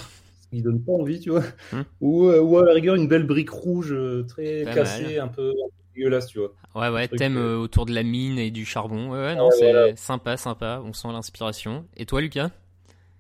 [0.51, 1.43] qui donne pas envie, tu vois.
[1.71, 1.81] Hmm.
[2.01, 5.19] Ou, euh, ou à la rigueur une belle brique rouge euh, très Pas cassée, mal.
[5.19, 6.53] un peu, un peu dégueulasse, tu vois.
[6.75, 9.09] Ouais, ouais, thème euh, autour de la mine et du charbon.
[9.11, 9.95] Ouais, ouais, non, Ouais, c'est voilà.
[9.95, 10.81] sympa, sympa.
[10.85, 11.85] On sent l'inspiration.
[11.97, 12.51] Et toi, Lucas?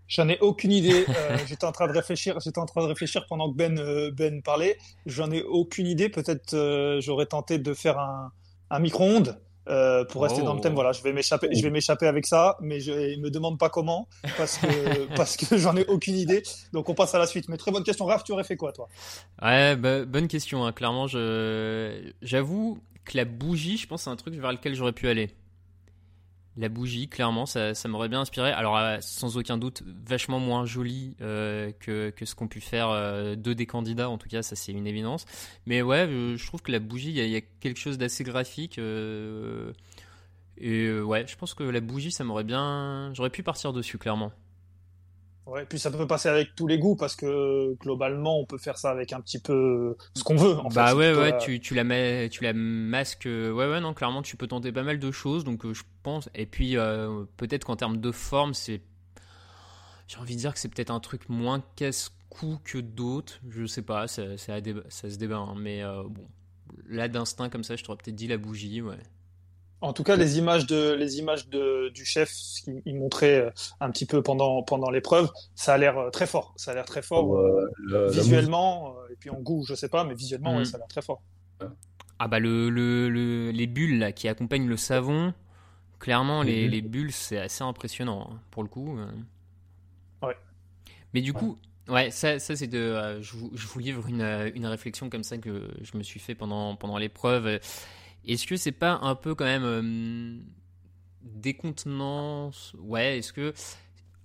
[0.07, 1.05] J'en ai aucune idée.
[1.09, 2.39] Euh, j'étais en train de réfléchir.
[2.39, 4.77] J'étais en train de réfléchir pendant que Ben euh, Ben parlait.
[5.05, 6.07] J'en ai aucune idée.
[6.07, 8.31] Peut-être euh, j'aurais tenté de faire un,
[8.69, 9.37] un micro-ondes
[9.69, 10.45] euh, pour rester Oh.
[10.45, 10.73] dans le thème.
[10.73, 11.49] Voilà, je vais m'échapper.
[11.53, 14.67] Je vais m'échapper avec ça, mais je me demande pas comment parce que
[15.15, 16.43] parce que j'en ai aucune idée.
[16.73, 17.49] Donc on passe à la suite.
[17.49, 18.05] Mais très bonne question.
[18.05, 18.87] Raph, tu aurais fait quoi toi?
[19.41, 20.65] Ouais, bah, bonne question.
[20.65, 20.71] hein.
[20.71, 25.07] Clairement, je j'avoue que la bougie, je pense, c'est un truc vers lequel j'aurais pu
[25.07, 25.29] aller.
[26.57, 28.51] La bougie, clairement, ça, m'aurait bien inspiré.
[28.51, 33.35] Alors, euh, sans aucun doute, vachement moins joli euh, que, ce qu'ont pu faire euh,
[33.35, 34.09] deux des candidats.
[34.09, 35.25] En tout cas, ça, c'est une évidence.
[35.67, 38.79] Mais ouais, je, trouve que la bougie, il y, a- quelque chose d'assez graphique.
[38.79, 38.81] et
[40.99, 43.11] ouais, je pense que la bougie, ça m'aurait bien.
[43.13, 44.31] J'aurais pu partir dessus, clairement.
[45.47, 45.65] Ouais.
[45.65, 48.91] Puis ça peut passer avec tous les goûts parce que globalement on peut faire ça
[48.91, 50.55] avec un petit peu ce qu'on veut.
[50.57, 53.79] En bah ouais ouais la- tu, tu la mets tu la masques euh, ouais ouais
[53.79, 56.75] non clairement tu peux tenter pas mal de choses donc euh, je pense et puis
[56.77, 58.81] euh, peut-être qu'en termes de forme c'est
[60.07, 63.81] j'ai envie de dire que c'est peut-être un truc moins casse-cou que d'autres je sais
[63.81, 66.27] pas ça, ça, a déba- ça se débat hein, mais euh, bon
[66.89, 68.97] là d'instinct comme ça je t'aurais peut-être dit la bougie ouais
[69.81, 73.35] En tout cas, les images de les images de, du chef, ce qu'il il montrait
[73.41, 76.53] euh, un petit peu pendant pendant l'épreuve, ça a l'air euh, très fort.
[76.57, 80.03] Ça a l'air très fort Euh, euh, visuellement et puis en goût, je sais pas,
[80.03, 81.21] mais visuellement, ouais, ça a l'air très fort.
[82.19, 85.33] ah bah le, le, le- les bulles là qui accompagnent le savon
[85.99, 88.99] clairement les, les bulles c'est assez impressionnant hein, pour le coup.
[90.21, 90.37] Ouais.
[91.13, 92.77] Mais du coup, ouais, ça, ça c'est de.
[92.79, 94.21] euh, je, vous, je vous livre une,
[94.55, 97.59] une réflexion comme ça que je me suis fait pendant, pendant l'épreuve.
[98.27, 100.39] Est-ce que c'est pas un peu quand même euh,
[101.23, 102.75] décontenance?
[102.79, 103.53] Ouais, est-ce que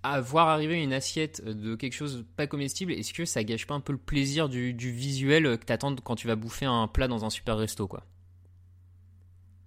[0.02, 3.74] à voir arriver une assiette de quelque chose pas comestible, est-ce que ça gâche pas
[3.74, 7.06] un peu le plaisir du, du visuel que t'attends quand tu vas bouffer un plat
[7.08, 8.04] dans un super resto, quoi?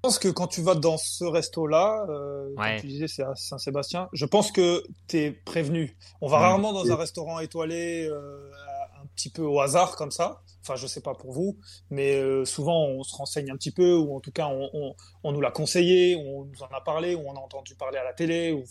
[0.04, 2.80] Je pense que quand tu vas dans ce resto-là, euh, Ouais.
[2.80, 5.98] tu disais, c'est à Saint-Sébastien, je pense que tu es prévenu.
[6.22, 8.52] On va rarement dans un restaurant étoilé euh,
[9.16, 10.42] petit peu au hasard comme ça.
[10.62, 11.58] Enfin, je sais pas pour vous,
[11.92, 15.42] mais euh, souvent on se renseigne un petit peu, ou en tout cas on, nous
[15.42, 18.64] l'a conseillé, on nous en a parlé, ou on a entendu parler à la télé,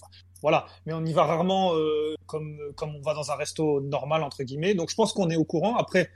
[0.42, 0.66] voilà.
[0.86, 4.74] Mais on y va rarement euh, comme on va dans un resto normal entre guillemets.
[4.74, 5.76] Donc je pense qu'on est au courant.
[5.76, 6.10] Après,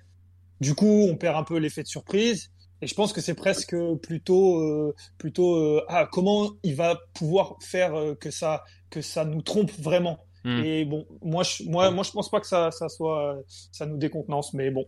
[0.60, 2.50] du coup, on perd un peu l'effet de surprise.
[2.80, 7.92] Et je pense que c'est presque plutôt, euh, plutôt, ah, comment il va pouvoir faire
[8.20, 10.27] que ça, que ça nous trompe vraiment?
[10.48, 10.62] Hmm.
[10.62, 13.96] Et bon, moi, je, moi, moi, je pense pas que ça, ça soit, ça nous
[13.98, 14.86] décontenance, mais bon.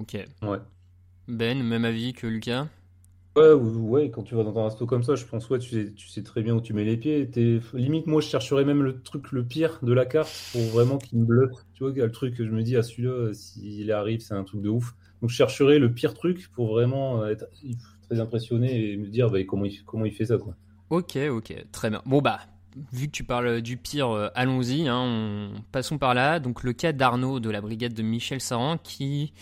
[0.00, 0.16] Ok.
[0.42, 0.60] Ouais.
[1.26, 2.68] Ben, même avis que Lucas?
[3.36, 5.70] Ouais, ou- ouais, quand tu vas dans un resto comme ça, je pense, ouais, tu
[5.70, 7.30] sais, tu sais très bien où tu mets les pieds.
[7.30, 11.00] T'es- Limite, moi, je chercherais même le truc le pire de la carte pour vraiment
[11.00, 11.52] qu'il me bluffe.
[11.72, 14.44] Tu vois, le truc que je me dis, à celui-là, euh, s'il arrive, c'est un
[14.44, 14.94] truc de ouf.
[15.22, 17.46] Donc, je chercherais le pire truc pour vraiment euh, être
[18.02, 20.54] très impressionné et me dire bah, comment, il, comment il fait ça, quoi.
[20.90, 22.02] Ok, ok, très bien.
[22.04, 22.40] Bon bah,
[22.92, 25.50] vu que tu parles du pire, euh, allons-y, hein, on...
[25.72, 26.38] passons par là.
[26.38, 29.32] Donc le cas d'Arnaud de la brigade de Michel Saran qui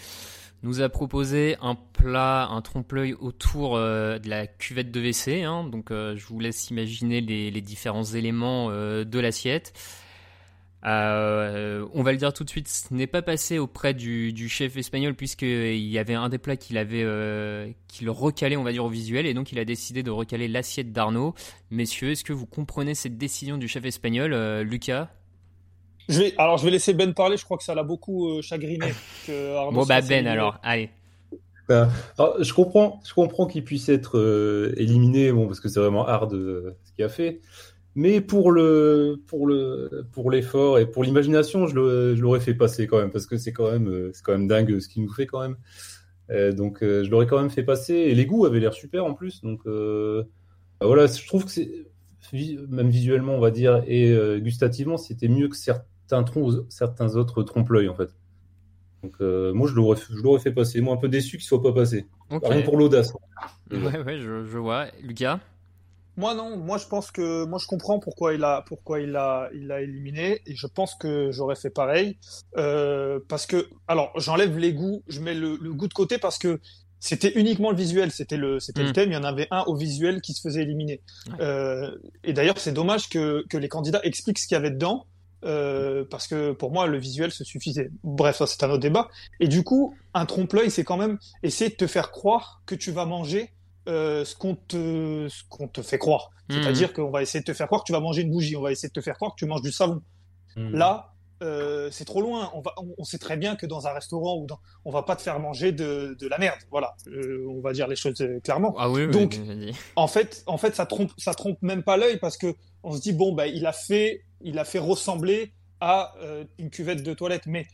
[0.62, 5.42] nous a proposé un plat, un trompe-l'œil autour euh, de la cuvette de WC.
[5.42, 5.64] hein.
[5.64, 9.72] donc euh, je vous laisse imaginer les, différents éléments de l'assiette.
[10.86, 14.48] Euh, on va le dire tout de suite, ce n'est pas passé auprès du, du
[14.48, 18.72] chef espagnol puisqu'il y avait un des plats qu'il avait, euh, qu'il recalait, on va
[18.72, 21.34] dire, au visuel, et donc il a décidé de recaler l'assiette d'Arnaud.
[21.70, 25.08] Messieurs, est-ce que vous comprenez cette décision du chef espagnol, euh, Lucas?
[26.08, 27.36] Je vais, alors, je vais laisser Ben parler.
[27.36, 28.86] Je crois que ça l'a beaucoup euh, chagriné.
[29.26, 30.30] Que Arnaud Bon bah Ben éliminer.
[30.30, 30.90] alors, allez.
[31.68, 31.88] Ben,
[32.18, 36.06] alors, je comprends, je comprends qu'il puisse être euh, éliminé, bon, parce que c'est vraiment
[36.08, 37.40] hard euh, ce qu'il a fait.
[37.96, 42.98] Mais pour le, pour le, pour l'effort et pour l'imagination, je l'aurais fait passer quand
[42.98, 45.26] même, parce que c'est quand même, euh, c'est quand même dingue ce qu'il nous fait
[45.26, 45.56] quand même.
[46.30, 47.94] Euh, donc, euh, je l'aurais quand même fait passer.
[47.94, 49.40] Et les goûts avaient l'air super en plus.
[49.42, 50.22] Donc, euh,
[50.80, 51.68] bah voilà, je trouve que c'est,
[52.68, 57.42] même visuellement, on va dire, et euh, gustativement, c'était mieux que certains, trom- certains autres
[57.42, 58.10] trompe-l'œil en fait.
[59.02, 60.80] Donc, euh, moi, je l'aurais, je l'aurais fait passer.
[60.80, 62.06] Moi, un peu déçu qu'il soit pas passé.
[62.30, 62.46] Ok.
[62.46, 63.12] Rien pour l'audace.
[63.72, 64.86] Ouais, ouais, je, je vois.
[65.02, 65.40] Lucas?
[66.16, 69.48] Moi non, moi je pense que moi je comprends pourquoi il a pourquoi il a
[69.54, 72.18] il a éliminé et je pense que j'aurais fait pareil
[72.56, 76.38] Euh, parce que alors j'enlève les goûts, je mets le, le goût de côté parce
[76.38, 76.60] que
[76.98, 79.74] c'était uniquement le visuel, c'était le c'était le thème, il y en avait un au
[79.76, 81.00] visuel qui se faisait éliminer.
[81.28, 81.36] Ouais.
[81.40, 81.90] Euh,
[82.24, 85.06] et d'ailleurs c'est dommage que que les candidats expliquent ce qu'il y avait dedans
[85.42, 87.90] euh, parce que pour moi, le visuel se suffisait.
[88.04, 89.08] Bref, ça c'est un autre débat.
[89.38, 92.92] Et du coup, un trompe-l'œil, c'est quand même essayer de te faire croire que tu
[92.92, 93.50] vas manger
[93.90, 96.30] euh, ce qu'on te, ce qu'on te fait croire.
[96.48, 96.62] Mhm.
[96.62, 98.62] C'est-à-dire qu'on va essayer de te faire croire que tu vas manger une bougie, on
[98.62, 100.00] va essayer de te faire croire que tu manges du savon.
[100.56, 100.72] Mhm.
[100.76, 102.50] Là, euh, c'est trop loin.
[102.54, 105.02] On, va, on, on sait très bien que dans un restaurant ou dans, on va
[105.02, 106.58] pas te faire manger de, de la merde.
[106.70, 108.74] Voilà, Euh, on va dire les choses clairement.
[108.78, 109.38] Ah oui, oui, Donc.
[109.96, 113.00] En fait, en fait, ça trompe, ça trompe même pas l'œil parce que on se
[113.00, 116.14] dit bon, bah, il a fait, il a fait ressembler à
[116.58, 117.46] une cuvette de toilette.
[117.46, 117.66] Mais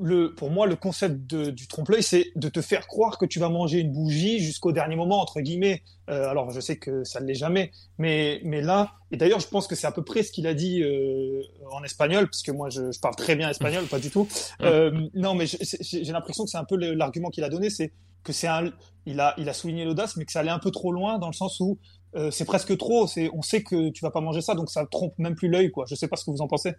[0.00, 3.38] le, pour moi, le concept de- du trompe-l'œil, c'est de te faire croire que tu
[3.38, 5.82] vas manger une bougie jusqu'au dernier moment entre guillemets.
[6.10, 9.48] Euh, alors, je sais que ça ne l'est jamais, mais mais là, et d'ailleurs, je
[9.48, 11.40] pense que c'est à peu près ce qu'il a dit euh,
[11.72, 14.28] en espagnol, parce que moi, je, je parle très bien espagnol, pas du tout.
[14.62, 18.32] Euh, non, mais j'ai l'impression que c'est un peu l'argument qu'il a donné, c'est que
[18.32, 18.72] c'est un,
[19.06, 21.28] il a, il a souligné l'audace, mais que ça allait un peu trop loin dans
[21.28, 21.78] le sens où
[22.16, 23.06] euh, c'est presque trop.
[23.32, 25.84] On sait que tu vas pas manger ça, donc ça trompe même plus l'œil, quoi.
[25.88, 26.72] Je sais pas ce que vous en pensez.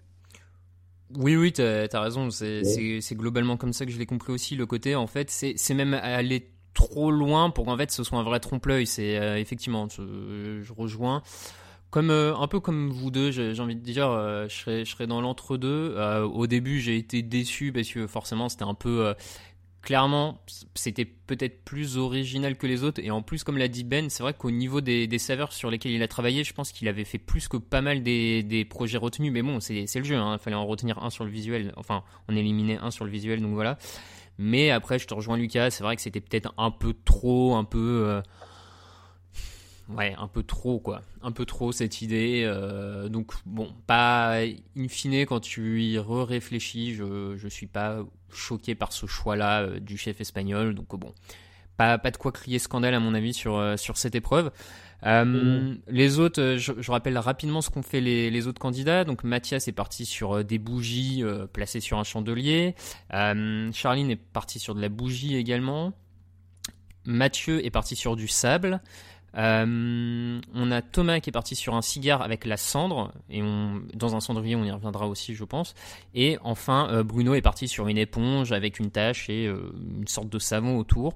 [1.15, 2.29] Oui, oui, t'as as raison.
[2.29, 2.63] C'est
[3.01, 4.55] c'est globalement comme ça que je l'ai compris aussi.
[4.55, 8.23] Le côté, en fait, c'est même aller trop loin pour qu'en fait ce soit un
[8.23, 8.85] vrai trompe-l'œil.
[8.85, 11.23] C'est euh, effectivement, je, je rejoins.
[11.89, 14.91] Comme euh, un peu comme vous deux, j'ai envie de dire, euh, je serais je
[14.91, 15.95] serais dans l'entre-deux.
[16.33, 19.13] Au début, j'ai été déçu parce que forcément, c'était un peu
[19.87, 20.43] clairement,
[20.75, 23.01] c'était peut-être plus original que les autres.
[23.01, 25.71] Et en plus, comme l'a dit Ben, c'est vrai qu'au niveau des, des saveurs sur
[25.71, 28.97] lesquelles il a travaillé, je pense qu'il avait fait plus que pas mal des, projets
[28.97, 29.31] retenus.
[29.31, 30.35] Mais bon, c'est le jeu, hein.
[30.37, 31.71] il fallait en retenir un sur le visuel.
[31.77, 33.77] Enfin, on éliminait un sur le visuel, donc voilà.
[34.37, 37.63] Mais après, je te rejoins Lucas, c'est vrai que c'était peut-être un peu trop, un
[37.63, 38.03] peu...
[38.07, 38.21] euh,
[39.89, 41.01] Ouais, un peu trop, quoi.
[41.21, 42.43] Un peu trop cette idée.
[42.45, 44.41] euh, donc, bon, pas
[44.75, 49.79] in fine, quand tu y réfléchis, je, je suis pas choqué par ce choix-là euh,
[49.79, 50.75] du chef espagnol.
[50.75, 51.13] Donc, bon,
[51.77, 54.51] pas, pas de quoi crier scandale, à mon avis, sur, euh, sur cette épreuve.
[55.05, 59.05] Euh, Les autres, je, je rappelle rapidement ce qu'ont fait les, les autres candidats.
[59.05, 61.23] Donc, Mathias est parti sur des bougies
[61.53, 62.75] placées sur un chandelier.
[63.09, 65.93] Charline est parti sur de la bougie également.
[67.05, 68.81] Mathieu est parti sur du sable.
[69.37, 73.81] Euh, on a Thomas qui est parti sur un cigare avec la cendre et on,
[73.93, 75.75] dans un cendrier on y reviendra aussi je pense.
[76.15, 80.07] Et enfin euh, Bruno est parti sur une éponge avec une tache et euh, une
[80.07, 81.15] sorte de savon autour.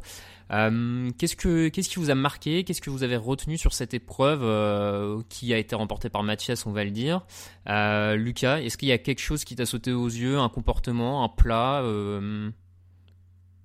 [0.52, 2.64] Euh, qu'est-ce que qu'est-ce qui vous a marqué?
[2.64, 6.72] Qu'est-ce que vous avez retenu sur cette épreuve qui a été remportée par Mathias on
[6.72, 7.26] va le dire?
[7.66, 10.38] Lucas est-ce qu'il y a quelque chose qui t'a sauté aux yeux?
[10.38, 11.24] Un comportement?
[11.24, 11.84] Un plat?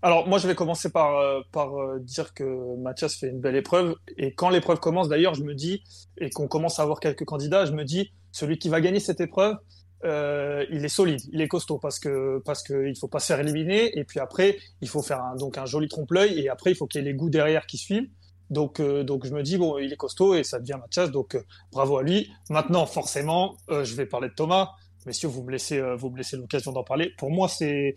[0.06, 3.96] Alors, moi, je vais commencer par, euh, euh, dire que Mathias fait une belle épreuve.
[4.16, 5.82] Et quand l'épreuve commence, d'ailleurs, je me dis,
[6.16, 9.20] et qu'on commence à avoir quelques candidats, je me dis, celui qui va gagner cette
[9.20, 9.56] épreuve,
[10.04, 12.62] euh, il est solide, il est costaud, parce que parce
[13.00, 13.98] faut pas se faire éliminer.
[13.98, 16.38] Et puis après, il faut faire un, donc un joli trompe-l'œil.
[16.38, 18.08] Et après, il faut qu'il y ait les goûts derrière qui suivent.
[18.48, 21.10] Donc, donc je me dis, bon, il est costaud et ça devient Mathias.
[21.10, 21.36] Donc,
[21.72, 22.30] bravo à lui.
[22.48, 24.70] Maintenant, forcément, je vais parler de Thomas.
[25.06, 27.12] Messieurs, vous me laissez, euh, vous laissez l'occasion d'en parler.
[27.16, 27.94] Pour moi, c'était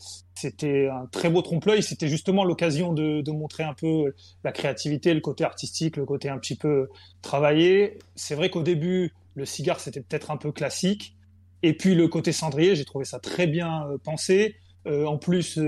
[0.91, 1.81] un très beau trompe-l'œil.
[1.81, 6.37] C'était justement l'occasion de, montrer un peu la créativité, le côté artistique, le côté un
[6.37, 6.87] petit peu
[7.23, 7.97] travaillé.
[8.15, 11.15] C'est vrai qu'au début, le cigare, c'était peut-être un peu classique.
[11.63, 14.55] Et puis le côté cendrier, j'ai trouvé ça très bien euh, pensé.
[14.87, 15.59] Euh, en plus,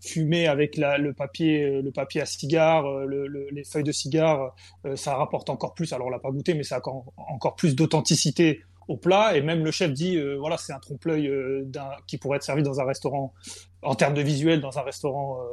[0.00, 4.56] fumé avec la, le papier, le papier à cigare, le- le- les feuilles de cigare,
[4.96, 5.92] ça rapporte encore plus.
[5.92, 6.80] Alors on l'a pas goûté, mais ça a
[7.16, 9.36] encore plus d'authenticité au plat.
[9.36, 12.42] Et même le chef dit, euh, voilà, c'est un trompe-l'œil euh, d'un- qui pourrait être
[12.44, 13.34] servi dans un restaurant,
[13.82, 15.46] en termes de visuel, dans un restaurant euh,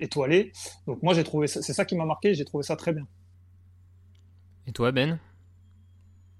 [0.00, 0.52] étoilé.
[0.86, 2.34] Donc moi, j'ai trouvé ça, c'est ça qui m'a marqué.
[2.34, 3.06] J'ai trouvé ça très bien.
[4.66, 5.18] et toi Ben?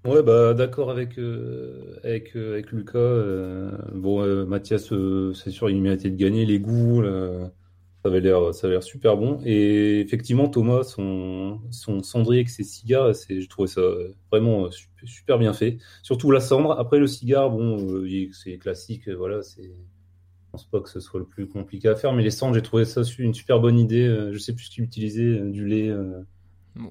[0.05, 2.97] Ouais, bah d'accord avec, euh, avec, euh, avec Lucas.
[2.97, 7.01] euh, bon, euh, Mathias, euh, c'est sûr, il méritait de gagner les goûts.
[7.01, 7.51] là,
[8.07, 9.39] ça avait l'air, ça avait l'air super bon.
[9.45, 13.81] Et effectivement, Thomas, son, son cendrier avec ses cigares, c'est, j'ai trouvé ça
[14.31, 15.77] vraiment super, super bien fait.
[16.03, 16.71] Surtout la cendre.
[16.79, 19.63] Après, le cigare, bon, euh, c'est classique, voilà, c'est.
[19.63, 22.61] Je pense pas que ce soit le plus compliqué à faire, mais les cendres, j'ai
[22.61, 24.07] trouvé ça une super bonne idée.
[24.07, 25.91] euh, Je sais plus ce qu'il utilisait, euh, du lait.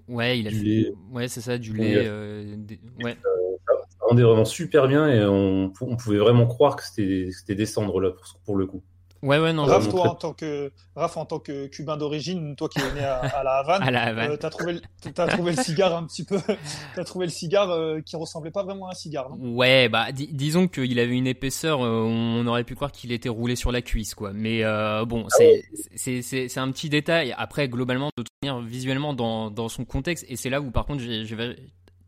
[0.09, 0.93] ouais il a Du fait- lait.
[1.13, 2.05] ouais c'est ça du lait ouais.
[2.07, 3.17] euh, des- ouais
[3.65, 7.67] ça rendait vraiment super bien et on, on pouvait vraiment croire que c'était c'était des
[7.67, 8.83] cendres là pour, pour le coup.
[9.27, 12.69] Ouais ouais non Raph, toi, en tant que, Raph, en tant que cubain d'origine, toi
[12.69, 14.31] qui es né à, à la Havane, À la Havane.
[14.31, 14.81] euh, t'as trouvé, le-
[15.15, 16.39] t'as trouvé le cigare un petit peu,
[16.95, 19.37] t'as trouvé le cigare euh, qui ressemblait pas vraiment à un cigare, non?
[19.57, 23.29] Ouais, bah di- disons qu'il avait une épaisseur, euh, on aurait pu croire qu'il était
[23.29, 24.33] roulé sur la cuisse, quoi.
[24.33, 24.63] Mais
[25.07, 27.35] bon, c'est c'est un petit détail.
[27.37, 31.01] Après, globalement, de manière, visuellement dans dans son contexte, et c'est là où par contre
[31.03, 31.37] j'ai j'ai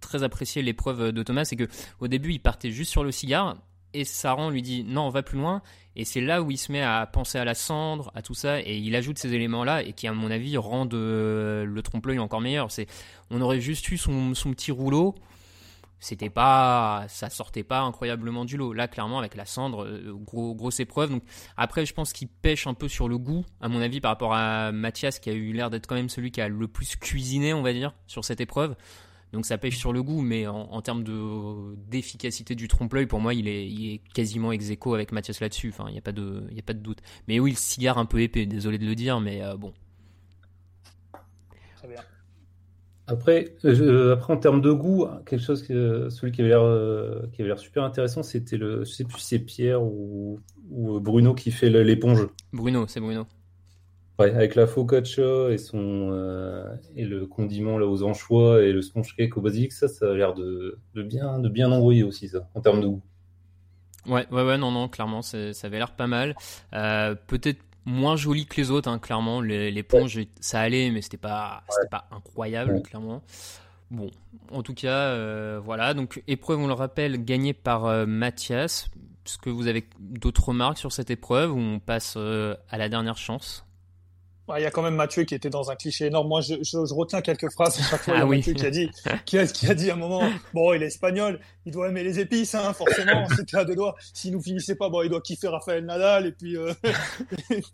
[0.01, 1.66] très apprécié l'épreuve de Thomas, c'est que
[2.01, 3.57] au début il partait juste sur le cigare.
[3.95, 5.62] Et Saran lui dit non, on va plus loin.
[5.97, 8.61] Et c'est là où il se met à penser à la cendre, à tout ça,
[8.61, 12.41] et il ajoute ces éléments-là, et qui, à mon avis, rendent euh, le trompe-l'œil encore
[12.41, 12.70] meilleur.
[12.70, 12.86] C'est,
[13.30, 15.16] on aurait juste eu son, son petit rouleau,
[16.01, 18.72] c'était pas, ça sortait pas incroyablement du lot.
[18.72, 21.11] Là, clairement, avec la cendre, euh, gros, grosse épreuve.
[21.11, 21.24] Donc
[21.57, 24.34] après, je pense qu'il pêche un peu sur le goût, à mon avis, par rapport
[24.34, 27.53] à Mathias, qui a eu l'air d'être quand même celui qui a le plus cuisiné,
[27.53, 28.76] on va dire, sur cette épreuve.
[29.33, 33.35] Donc ça pêche sur le goût, mais en, termes de d'efficacité du trompe-l'œil, pour moi,
[33.35, 35.68] il est, il est quasiment ex aequo avec Mathias là-dessus.
[35.68, 37.01] Enfin, il n'y a pas de, il y a pas de doute.
[37.26, 38.47] Mais oui, le cigare un peu épais.
[38.47, 39.72] Désolé de le dire, mais euh, bon.
[41.76, 42.01] Très bien.
[43.07, 47.26] Après, euh, après, en termes de goût, quelque chose que celui qui avait l'air euh,
[47.33, 51.01] qui avait l'air super intéressant, c'était le, je sais plus si c'est Pierre ou, ou
[51.01, 52.26] Bruno qui fait l'éponge.
[52.53, 53.26] Bruno, c'est Bruno.
[54.18, 56.64] Ouais, avec la focaccia et son euh,
[56.96, 60.14] et le condiment là aux anchois et le sponge cake au basilic, ça, ça a
[60.14, 63.02] l'air de, de, bien de bien envoyer aussi ça en termes de goût.
[64.06, 66.34] Ouais, ouais, ouais, non, non, clairement, ça avait l'air pas mal.
[66.72, 69.40] Peut-être moins joli que les autres, hein, clairement.
[69.40, 73.22] L'éponge, ça allait, mais c'était pas, c'était pas incroyable, clairement.
[73.90, 74.10] Bon,
[74.52, 75.94] en tout cas, euh, voilà.
[75.94, 78.90] Donc, épreuve, on le rappelle, gagnée par euh, Mathias.
[79.26, 82.88] Est-ce que vous avez d'autres remarques sur cette épreuve ou on passe euh, à la
[82.88, 83.64] dernière chance?
[84.57, 86.28] Il y a quand même Mathieu qui était dans un cliché énorme.
[86.28, 87.78] Moi, je, je, retiens quelques phrases.
[87.90, 88.90] Chaque fois, il y a ah Mathieu qui a dit,
[89.26, 90.22] qui a, qui a, dit à un moment,
[90.55, 93.26] bon, il est espagnol, il doit aimer les épices, hein, forcément.
[93.36, 93.94] C'était à deux doigts.
[94.14, 96.26] S'il nous finissait pas, bon, il doit kiffer Raphaël Nadal.
[96.26, 96.72] Et puis, euh...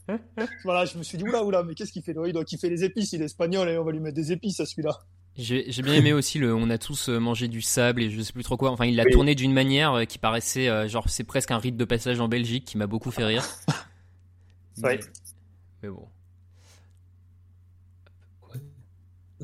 [0.64, 2.85] voilà, je me suis dit, oula, oula, mais qu'est-ce qu'il fait Il doit kiffer les
[2.85, 3.12] épices.
[3.12, 4.99] Il est espagnol et on va lui mettre des épices à celui-là.
[5.37, 8.33] J'ai bien aimé aussi le on a tous euh, mangé du sable et je sais
[8.33, 8.70] plus trop quoi.
[8.70, 11.77] Enfin, il l'a tourné d'une manière euh, qui paraissait euh, genre c'est presque un rite
[11.77, 13.45] de passage en Belgique qui m'a beaucoup fait rire.
[14.83, 15.01] Ouais.
[15.83, 16.07] mais bon.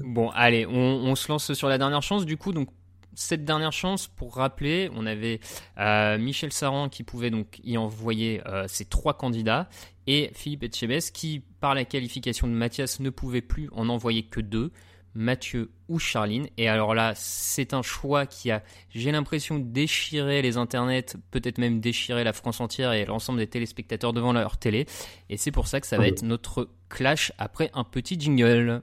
[0.05, 2.25] Bon, allez, on, se lance sur la dernière chance.
[2.25, 2.69] Du coup, donc
[3.15, 5.41] cette dernière chance, pour rappeler, on avait
[5.79, 9.69] euh, Michel Saran qui pouvait donc y envoyer euh, ses trois candidats
[10.07, 14.41] et Philippe Etchebest qui, par la qualification de Mathias, ne pouvait plus en envoyer que
[14.41, 14.73] deux.
[15.15, 16.49] Mathieu ou Charline.
[16.57, 21.81] Et alors là, c'est un choix qui a, j'ai l'impression, déchiré les internets, peut-être même
[21.81, 24.87] déchiré la France entière et l'ensemble des téléspectateurs devant leur télé.
[25.29, 28.83] Et c'est pour ça que ça va être notre clash après un petit jingle.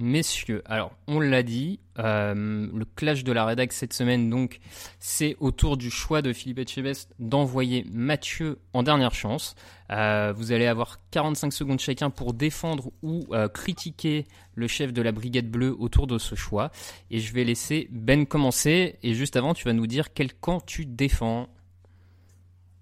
[0.00, 4.60] Messieurs, alors on l'a dit, euh, le clash de la rédac cette semaine, donc
[4.98, 9.54] c'est autour du choix de Philippe Etchebest d'envoyer Mathieu en dernière chance.
[9.90, 15.02] Euh, vous allez avoir 45 secondes chacun pour défendre ou euh, critiquer le chef de
[15.02, 16.70] la brigade bleue autour de ce choix.
[17.10, 18.96] Et je vais laisser Ben commencer.
[19.02, 21.48] Et juste avant, tu vas nous dire quel camp tu défends.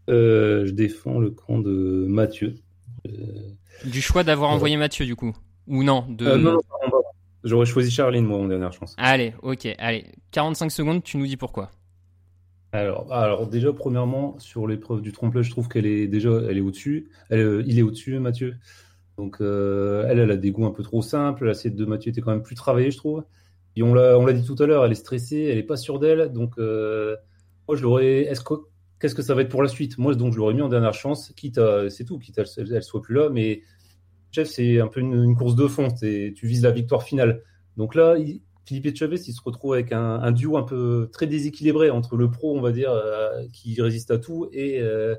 [0.08, 2.54] je défends le camp de Mathieu.
[3.84, 5.34] Du choix d'avoir envoyé Mathieu, du coup
[5.66, 6.36] Ou non, de...
[6.36, 6.58] non,
[7.46, 8.96] J'aurais choisi Charline, moi, en dernière chance.
[8.98, 10.04] Allez, ok, allez.
[10.32, 11.70] 45 secondes, tu nous dis pourquoi.
[12.72, 16.60] Alors, alors déjà, premièrement, sur l'épreuve du trompe je trouve qu'elle est déjà elle est
[16.60, 17.08] au-dessus.
[17.30, 18.56] Euh, il est au-dessus, Mathieu.
[19.16, 21.46] Donc, euh, elle, elle a des goûts un peu trop simples.
[21.46, 23.24] L'assiette de Mathieu était quand même plus travaillée, je trouve.
[23.76, 25.76] Et on l'a, on l'a dit tout à l'heure, elle est stressée, elle est pas
[25.76, 26.32] sûre d'elle.
[26.32, 27.14] Donc, euh,
[27.68, 28.22] moi, je l'aurais.
[28.22, 28.54] Est-ce que,
[28.98, 29.98] qu'est-ce que ça va être pour la suite?
[29.98, 32.74] Moi, donc, je l'aurais mis en dernière chance, quitte à, c'est tout, quitte à elle,
[32.74, 33.30] elle soit plus là.
[33.30, 33.62] Mais
[34.30, 35.88] chef, c'est un peu une, course de fond.
[35.90, 37.42] Tu vises la victoire finale.
[37.76, 38.16] Donc là,
[38.66, 42.56] Philippe Chavez, il se retrouve avec un, duo un peu très déséquilibré entre le pro,
[42.56, 45.14] on va dire, euh, qui résiste à tout, et euh,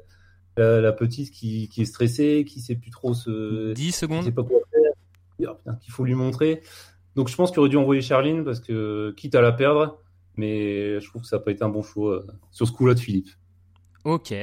[0.58, 3.74] la, petite qui, est stressée, qui sait plus trop se.
[3.74, 4.24] 10 secondes.
[4.24, 5.56] Sait pas quoi faire.
[5.66, 6.62] Oh, qu'il faut lui montrer.
[7.16, 10.02] Donc je pense qu'il aurait dû envoyer Charline parce que quitte à la perdre,
[10.36, 12.94] mais je trouve que ça n'a pas été un bon choix euh, sur ce coup-là
[12.94, 13.30] de Philippe.
[14.04, 14.34] Ok.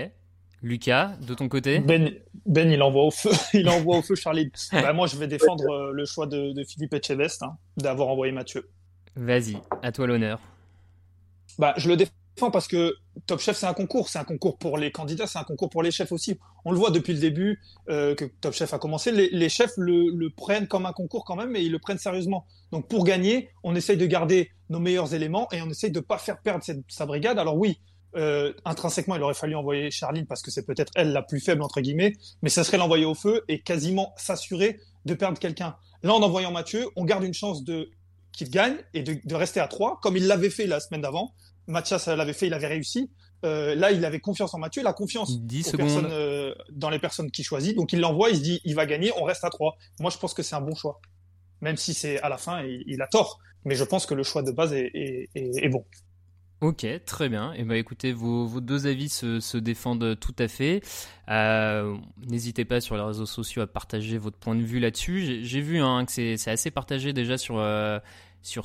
[0.64, 2.10] Lucas, de ton côté Ben,
[2.46, 4.50] ben il envoie au feu, il envoie au feu Charlie.
[4.72, 8.66] Bah, moi, je vais défendre euh, le choix de, Philippe Etchebest hein, d'avoir envoyé Mathieu.
[9.14, 10.40] Vas-y, à toi l'honneur.
[11.58, 12.94] Bah, je le défends parce que
[13.26, 14.08] Top Chef, c'est un concours.
[14.08, 16.38] C'est un concours pour les candidats, c'est un concours pour les chefs aussi.
[16.64, 17.60] On le voit depuis le début
[17.90, 19.12] euh, que Top Chef a commencé.
[19.12, 22.46] Les, chefs le, prennent comme un concours quand même, mais ils le prennent sérieusement.
[22.72, 26.04] Donc, pour gagner, on essaye de garder nos meilleurs éléments et on essaye de ne
[26.04, 27.38] pas faire perdre sa brigade.
[27.38, 27.78] Alors oui,
[28.16, 31.62] euh, intrinsèquement, il aurait fallu envoyer Charline parce que c'est peut-être elle la plus faible
[31.62, 35.76] entre guillemets, mais ça serait l'envoyer au feu et quasiment s'assurer de perdre quelqu'un.
[36.02, 37.90] Là, en envoyant Mathieu, on garde une chance de
[38.32, 41.34] qu'il gagne et de, rester à 3, comme il l'avait fait la semaine d'avant.
[41.68, 43.10] Mathias l'avait fait, il avait réussi.
[43.44, 47.44] Euh, là, il avait confiance en Mathieu, il a confiance euh, dans les personnes qu'il
[47.44, 47.76] choisit.
[47.76, 49.76] Donc, il l'envoie, il se dit, il va gagner, on reste à 3.
[50.00, 51.00] Moi, je pense que c'est un bon choix.
[51.60, 53.38] Même si c'est à la fin, il, a tort.
[53.64, 55.84] Mais je pense que le choix de base est bon.
[56.64, 57.52] Ok, très bien.
[57.52, 60.80] Et eh ben écoutez, vos, deux avis se, défendent tout à fait.
[61.28, 61.94] Euh,
[62.26, 65.44] N'hésitez pas sur les réseaux sociaux à partager votre point de vue là-dessus.
[65.44, 67.98] J'ai vu hein, que c'est assez partagé déjà sur, euh,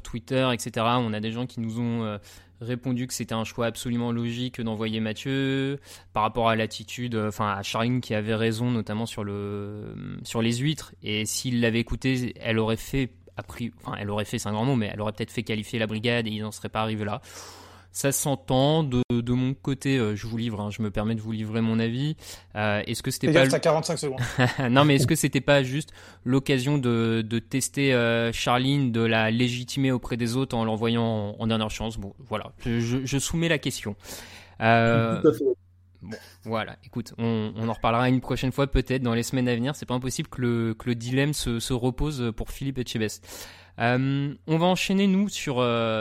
[0.01, 0.85] Twitter, etc.
[0.99, 2.17] On a des gens qui nous ont
[2.61, 5.81] répondu que c'était un choix absolument logique d'envoyer Mathieu
[6.13, 9.93] par rapport à l'attitude, enfin à Charline qui avait raison notamment sur le
[10.23, 14.49] sur les huîtres et s'il l'avait écouté, elle aurait fait enfin elle aurait fait c'est
[14.49, 16.69] un grand mot, mais elle aurait peut-être fait qualifier la brigade et ils n'en seraient
[16.69, 17.21] pas arrivés là
[17.99, 19.97] ça s'entend de, de, mon côté.
[19.97, 22.15] Euh, je vous livre, hein, je me permets de vous livrer mon avis.
[22.55, 24.21] Euh, est-ce que c'était pas 45 secondes.
[24.71, 25.91] non, mais est-ce que c'était pas juste
[26.23, 31.47] l'occasion de, de tester euh, Charline, de la légitimer auprès des autres en l'envoyant en,
[31.47, 31.97] dernière chance?
[31.97, 33.97] Bon, voilà, je, je, soumets la question.
[34.61, 35.21] Euh,
[36.01, 36.77] Bon, voilà.
[36.85, 39.75] Écoute, on, on, en reparlera une prochaine fois peut-être dans les semaines à venir.
[39.75, 43.27] C'est pas impossible que le, que le dilemme se, se repose pour Philippe Etchebest.
[43.79, 45.55] Euh, on va enchaîner nous sur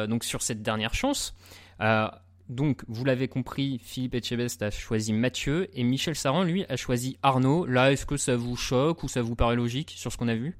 [0.06, 1.34] donc sur cette dernière chance.
[1.80, 2.08] Euh,
[2.48, 7.18] donc, vous l'avez compris, Philippe Etchebest a choisi Mathieu et Michel Saran, lui, a choisi
[7.22, 7.66] Arnaud.
[7.66, 10.34] Là, est-ce que ça vous choque ou ça vous paraît logique sur ce qu'on a
[10.34, 10.56] vu?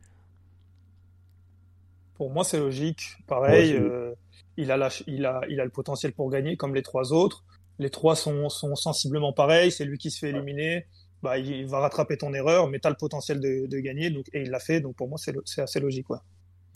[2.15, 3.17] Pour moi, c'est logique.
[3.27, 4.13] Pareil, euh,
[4.57, 7.45] il, a il, a, il a le potentiel pour gagner comme les trois autres.
[7.79, 9.71] Les trois sont, sont sensiblement pareils.
[9.71, 10.87] C'est lui qui se fait éliminer.
[11.23, 14.11] Bah, il va rattraper ton erreur, mais tu as le potentiel de, de gagner.
[14.11, 14.81] Donc, et il l'a fait.
[14.81, 16.11] Donc, pour moi, c'est assez logique.
[16.11, 16.19] Ouais,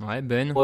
[0.00, 0.54] ouais Ben?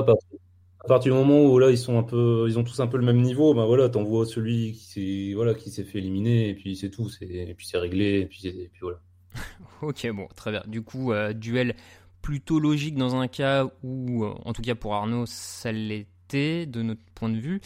[0.85, 2.99] À partir du moment où là ils sont un peu, ils ont tous un peu
[2.99, 6.55] le même niveau, ben voilà, t'envoies celui qui s'est, voilà, qui s'est fait éliminer et
[6.55, 8.99] puis c'est tout, c'est, et puis c'est réglé et puis, et puis voilà.
[9.83, 10.63] ok, bon, très bien.
[10.67, 11.75] Du coup, euh, duel
[12.23, 16.83] plutôt logique dans un cas où, euh, en tout cas pour Arnaud, ça l'était de
[16.83, 17.61] notre point de vue.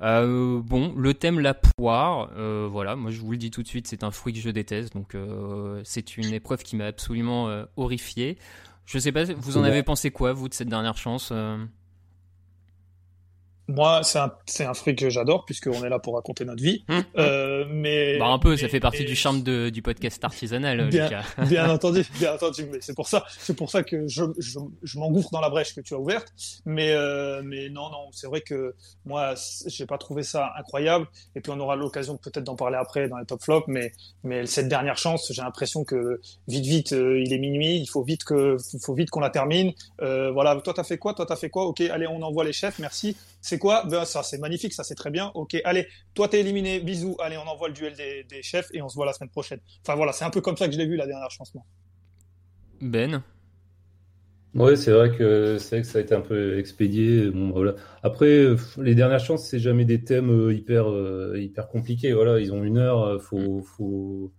[0.00, 2.30] Euh, bon, le thème la poire,
[2.70, 4.94] voilà, moi je vous le dis tout de suite, c'est un fruit que je déteste,
[4.94, 5.16] donc
[5.84, 8.38] c'est une épreuve qui m'a absolument horrifié.
[8.86, 11.32] Je sais pas, vous en avez pensé quoi, vous, de cette dernière chance
[13.68, 16.84] moi, c'est un, c'est un fruit que j'adore puisqu'on est là pour raconter notre vie.
[16.88, 17.04] Hum, hum.
[17.18, 20.88] Euh, mais bah un peu, ça fait partie du charme de, du podcast artisanal.
[20.88, 21.24] Bien, Lucas.
[21.48, 22.66] bien entendu, bien entendu.
[22.70, 25.74] Mais c'est pour ça, c'est pour ça que je, je, je m'engouffre dans la brèche
[25.74, 26.32] que tu as ouverte.
[26.66, 29.34] Mais euh, mais non, non, c'est vrai que moi,
[29.66, 31.06] j'ai pas trouvé ça incroyable.
[31.34, 33.66] Et puis on aura l'occasion peut-être d'en parler après dans les top flops.
[33.68, 33.92] Mais
[34.22, 37.78] mais cette dernière chance, j'ai l'impression que vite vite, euh, il est minuit.
[37.78, 39.72] Il faut vite que, faut vite qu'on la termine.
[40.02, 40.60] Euh, voilà.
[40.60, 41.14] Toi, t'as fait quoi?
[41.14, 41.66] Toi, t'as fait quoi?
[41.66, 42.78] Ok, allez, on envoie les chefs.
[42.78, 43.16] Merci.
[43.44, 43.84] C'est quoi?
[43.84, 45.30] Ben, Ça, c'est magnifique, ça, c'est très bien.
[45.34, 47.14] Ok, allez, toi, t'es éliminé, bisous.
[47.20, 49.60] Allez, on envoie le duel des, chefs et on se voit la semaine prochaine.
[49.82, 51.52] Enfin voilà, c'est un peu comme ça que je l'ai vu la dernière chance.
[52.80, 53.22] Ben?
[54.54, 57.30] Ouais, c'est vrai que c'est que ça a été un peu expédié.
[57.30, 57.74] Bon, voilà.
[58.02, 62.14] Après, les dernières chances, c'est jamais des thèmes euh, hyper euh, hyper compliqués.
[62.14, 64.32] Voilà, ils ont une heure, euh, faut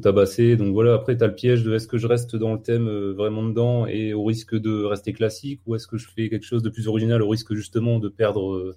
[0.00, 0.56] tabasser.
[0.56, 2.88] Donc voilà, après, tu as le piège de est-ce que je reste dans le thème
[2.88, 6.44] euh, vraiment dedans et au risque de rester classique ou est-ce que je fais quelque
[6.44, 8.76] chose de plus original au risque justement de perdre, euh,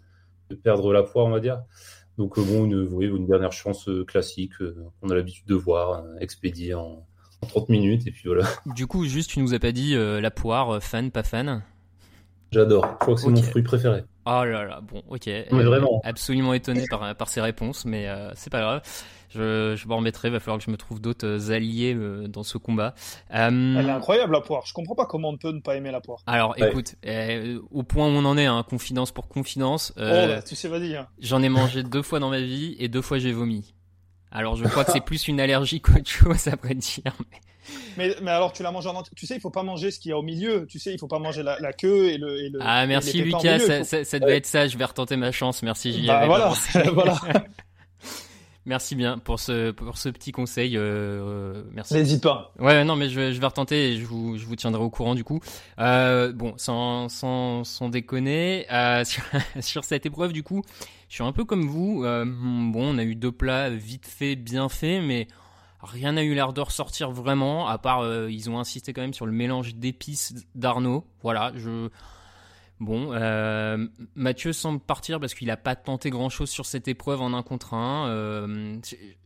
[0.49, 1.61] de perdre la poire, on va dire.
[2.17, 4.53] Donc euh, bon, une, une dernière chance classique
[5.01, 7.05] qu'on a l'habitude de voir, expédier en,
[7.49, 8.47] 30 minutes et puis voilà.
[8.65, 11.61] Du coup, juste, tu nous as pas dit la poire, fan, pas fan?
[12.51, 14.03] J'adore, je crois que c'est mon fruit préféré.
[14.25, 15.27] Oh là là, bon, ok.
[15.27, 16.01] Mais vraiment.
[16.03, 18.81] Absolument étonné par, par ces réponses, mais c'est pas grave.
[19.29, 22.27] Je, je m'en remettrai, il va falloir que je me trouve d'autres euh, alliés euh,
[22.27, 22.93] dans ce combat.
[23.33, 25.91] Euh, Elle est incroyable la poire, je comprends pas comment on peut ne pas aimer
[25.91, 26.21] la poire.
[26.27, 26.95] Alors écoute,
[27.71, 29.93] au point où on en est, hein, confidence pour confidence.
[29.97, 30.95] oh, bah, tu sais, vas-y.
[30.95, 31.07] Hein.
[31.19, 33.73] J'en ai mangé deux fois dans ma vie et deux fois j'ai vomi.
[34.31, 37.13] Alors je crois que c'est plus une allergie qu'autre chose après dire.
[37.97, 38.15] Mais...
[38.21, 39.11] Mais, alors tu la manges en entier.
[39.15, 40.65] Tu sais, il faut pas manger ce qu'il y a au milieu.
[40.67, 42.37] Tu sais, il faut pas manger la, la queue et le.
[42.41, 44.67] Et le ah merci Lucas, ça, ça, ça, devait être ça.
[44.67, 45.63] Je vais retenter ma chance.
[45.63, 45.91] Merci.
[45.91, 46.53] J'y bah, voilà,
[46.93, 47.19] voilà.
[48.67, 50.75] Merci bien pour ce, pour ce petit conseil.
[50.75, 51.93] Euh, euh merci.
[51.93, 52.51] N'hésite pas.
[52.59, 54.89] Ouais, non, mais je, vais, je vais retenter et je vous, je vous tiendrai au
[54.89, 55.39] courant du coup.
[55.79, 59.23] Euh, bon, sans, sans, sans déconner, euh, sur,
[59.61, 60.63] sur, cette épreuve du coup,
[61.07, 62.03] je suis un peu comme vous.
[62.03, 65.29] Euh, bon, on a eu deux plats vite fait, bien fait, mais
[65.81, 69.13] rien n'a eu l'air de ressortir vraiment, à part euh, ils ont insisté quand même
[69.13, 71.05] sur le mélange d'épices d'Arnaud.
[71.23, 71.87] Voilà, je
[72.79, 77.33] Bon, euh, Mathieu semble partir parce qu'il n'a pas tenté grand-chose sur cette épreuve en
[77.33, 78.07] un contre un.
[78.09, 78.77] Euh,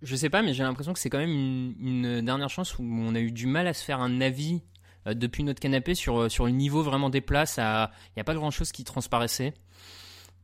[0.01, 3.13] je sais pas, mais j'ai l'impression que c'est quand même une, dernière chance où on
[3.13, 4.61] a eu du mal à se faire un avis
[5.05, 7.57] euh, depuis notre canapé sur, sur le niveau vraiment des places.
[7.57, 9.53] Il n'y a pas grand-chose qui transparaissait.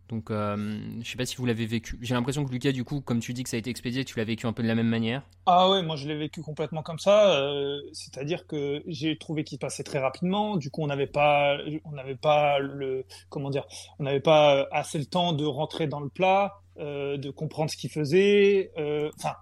[0.09, 1.97] Donc, euh, je sais pas si vous l'avez vécu.
[2.01, 4.17] J'ai l'impression que Lucas, du coup, comme tu dis que ça a été expédié, tu
[4.17, 5.23] l'as vécu un peu de la même manière.
[5.45, 7.35] Ah ouais, moi je l'ai vécu complètement comme ça.
[7.35, 10.55] Euh, c'est-à-dire que j'ai trouvé qu'il passait très rapidement.
[10.57, 13.65] Du coup, on n'avait pas, on n'avait pas le, comment dire,
[13.99, 17.77] on n'avait pas assez le temps de rentrer dans le plat, euh, de comprendre ce
[17.77, 18.71] qu'il faisait.
[18.77, 19.35] Euh, enfin,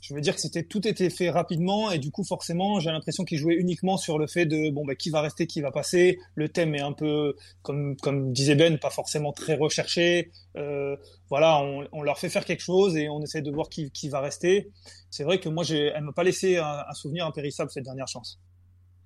[0.00, 3.24] je veux dire que c'était tout était fait rapidement et du coup forcément j'ai l'impression
[3.24, 6.18] qu'ils jouaient uniquement sur le fait de bon bah qui va rester qui va passer.
[6.34, 10.30] Le thème est un peu comme comme disait Ben pas forcément très recherché.
[10.56, 10.96] Euh,
[11.28, 14.08] voilà on, on, leur fait faire quelque chose et on essaie de voir qui, qui
[14.08, 14.70] va rester.
[15.10, 18.40] C'est vrai que moi j'ai elle m'a pas laissé un, souvenir impérissable cette dernière chance.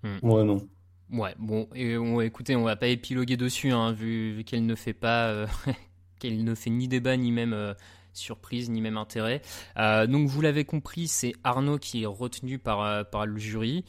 [0.03, 0.19] Hmm.
[0.23, 0.69] ouais non.
[1.13, 4.75] Ouais, bon, et on, écoutez, on va pas épiloguer dessus, hein, vu, vu qu'elle ne
[4.75, 5.47] fait pas, euh,
[6.19, 7.75] qu'elle ne fait ni débat ni même euh,
[8.17, 9.43] surprise ni même intérêt.
[9.79, 13.85] Euh, donc vous l'avez compris, c'est Arnaud qui est retenu par par le jury.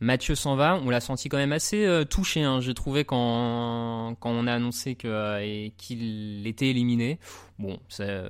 [0.00, 2.42] Mathieu s'en va, on l'a senti quand même assez touché.
[2.42, 7.18] Hein, J'ai trouvé quand quand on a annoncé que qu'il était éliminé.
[7.58, 8.24] Bon, c'est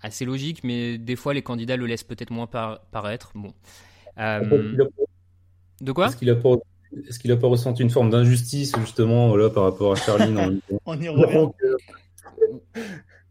[0.00, 3.32] assez logique, mais des fois les candidats le laissent peut-être moins paraître.
[3.34, 3.52] Bon.
[4.16, 6.06] de quoi?
[6.06, 6.56] Est-ce qu'il a pas
[7.08, 11.00] est-ce qu'il a pas ressenti une forme d'injustice justement voilà, par rapport à Charline On
[11.00, 11.50] y revient.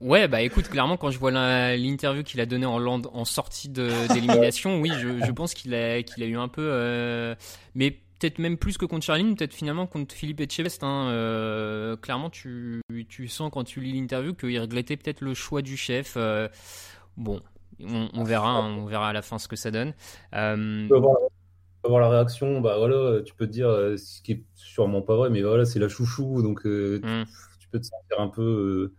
[0.05, 4.79] Ouais, bah écoute, clairement, quand je vois l'interview qu'il a donnée en, en sortie d'élimination,
[4.79, 6.61] oui, je, pense qu'il a, qu'il a eu un peu.
[6.61, 7.33] Euh,
[7.73, 10.83] mais peut-être même plus que contre Charline, peut-être finalement contre Philippe Etchebest.
[10.83, 15.63] Hein, euh, clairement, tu, tu sens quand tu lis l'interview qu'il regrettait peut-être le choix
[15.63, 16.13] du chef.
[16.17, 16.49] Euh,
[17.17, 17.41] bon,
[17.79, 19.93] on, verra, hein, on verra à la fin ce que ça donne
[21.83, 25.29] avoir la réaction, bah voilà, tu peux te dire ce qui est sûrement pas vrai,
[25.29, 27.25] mais voilà, c'est la chouchou, donc mm.
[27.59, 28.91] tu, peux te sentir un peu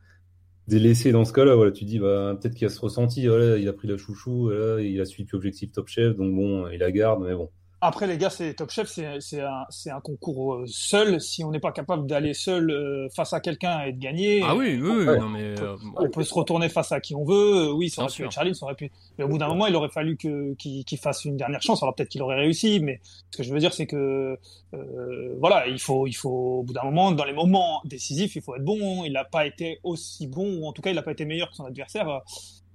[0.69, 1.55] délaissé dans ce cas-là.
[1.55, 4.45] Voilà, tu dis, bah peut-être qu'il a ce ressenti, voilà, il a pris la chouchou,
[4.45, 7.51] voilà, il a suivi objectif Top Chef, donc bon, il la garde, mais bon.
[7.87, 11.21] Après, les gars, c'est Top Chef, c'est un, un, concours euh, seul.
[11.21, 14.57] Si on n'est pas capable d'aller seul euh, face à quelqu'un et de gagner, ah
[14.57, 15.55] oui, oui, non, mais,
[15.97, 17.73] on, peut, se retourner face à qui on veut.
[17.73, 18.91] Oui, ça aurait pu être Charlie, ça aurait pu.
[19.17, 21.81] Mais au bout d'un moment, il aurait fallu qu'il fasse une dernière chance.
[21.81, 24.37] Alors peut-être qu'il aurait réussi, mais ce que je veux dire, c'est que
[24.75, 28.43] euh, voilà, il faut, il faut au bout d'un moment, dans les moments décisifs, il
[28.43, 29.05] faut être bon.
[29.05, 31.51] Il n'a pas été aussi bon, ou en tout cas, il n'a pas été meilleur
[31.51, 32.23] que son adversaire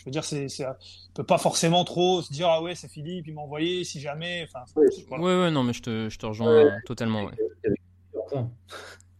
[0.02, 2.88] je veux dire, c'est, c'est, on peut pas forcément trop se dire ah ouais c'est
[2.88, 4.47] Philippe, il m'a envoyé, si jamais.
[4.52, 4.64] Enfin,
[5.12, 7.26] ouais, ouais, non mais je te, je te rejoins totalement.
[7.26, 8.41] Ouais.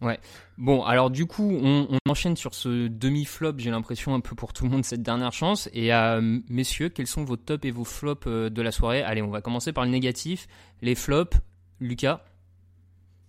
[0.02, 0.20] ouais.
[0.58, 4.54] Bon, alors du coup, on, on enchaîne sur ce demi-flop, j'ai l'impression un peu pour
[4.54, 5.70] tout le monde cette dernière chance.
[5.72, 9.04] Et euh, messieurs, quels sont vos tops et vos flops euh, de la soirée?
[9.04, 10.48] Allez, on va commencer par le négatif,
[10.82, 11.38] les flops.
[11.80, 12.24] Lucas?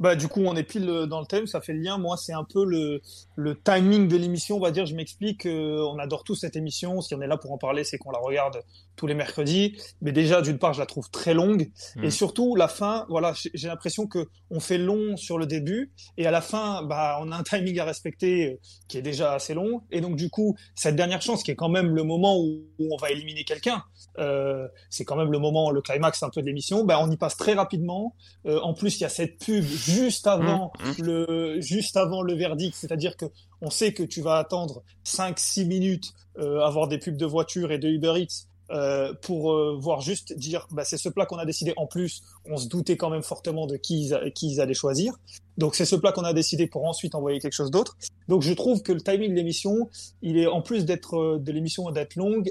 [0.00, 1.98] Bah, du coup, on est pile dans le thème, ça fait le lien.
[1.98, 3.00] Moi, c'est un peu le,
[3.36, 4.86] le timing de l'émission, on va dire.
[4.86, 5.46] Je m'explique.
[5.46, 7.00] Euh, on adore tous cette émission.
[7.00, 8.62] Si on est là pour en parler, c'est qu'on la regarde
[8.96, 9.78] tous les mercredis.
[10.00, 11.70] Mais déjà, d'une part, je la trouve très longue.
[12.02, 12.10] Et mm.
[12.10, 15.92] surtout, la fin, voilà, j'ai l'impression que on fait long sur le début.
[16.16, 19.34] Et à la fin, bah, on a un timing à respecter euh, qui est déjà
[19.34, 19.82] assez long.
[19.90, 22.96] Et donc, du coup, cette dernière chance, qui est quand même le moment où, on
[22.96, 23.84] va éliminer quelqu'un,
[24.18, 27.16] euh, c'est quand même le moment, le climax un peu de l'émission, bah, on y
[27.16, 28.14] passe très rapidement.
[28.46, 31.04] Euh, en plus, il y a cette pub juste avant mmh, mmh.
[31.04, 33.26] le juste avant le verdict, c'est-à-dire que
[33.60, 37.78] on sait que tu vas attendre 5-6 minutes euh, avoir des pubs de voitures et
[37.78, 41.44] de Uber Eats euh, pour euh, voir juste dire bah, c'est ce plat qu'on a
[41.44, 41.74] décidé.
[41.76, 44.08] En plus, on se doutait quand même fortement de qui
[44.42, 45.14] ils, allaient choisir.
[45.58, 47.98] Donc c'est ce plat qu'on a décidé pour ensuite envoyer quelque chose d'autre.
[48.28, 49.90] Donc je trouve que le timing de l'émission,
[50.22, 52.50] il est en plus d'être euh, de l'émission d'être longue,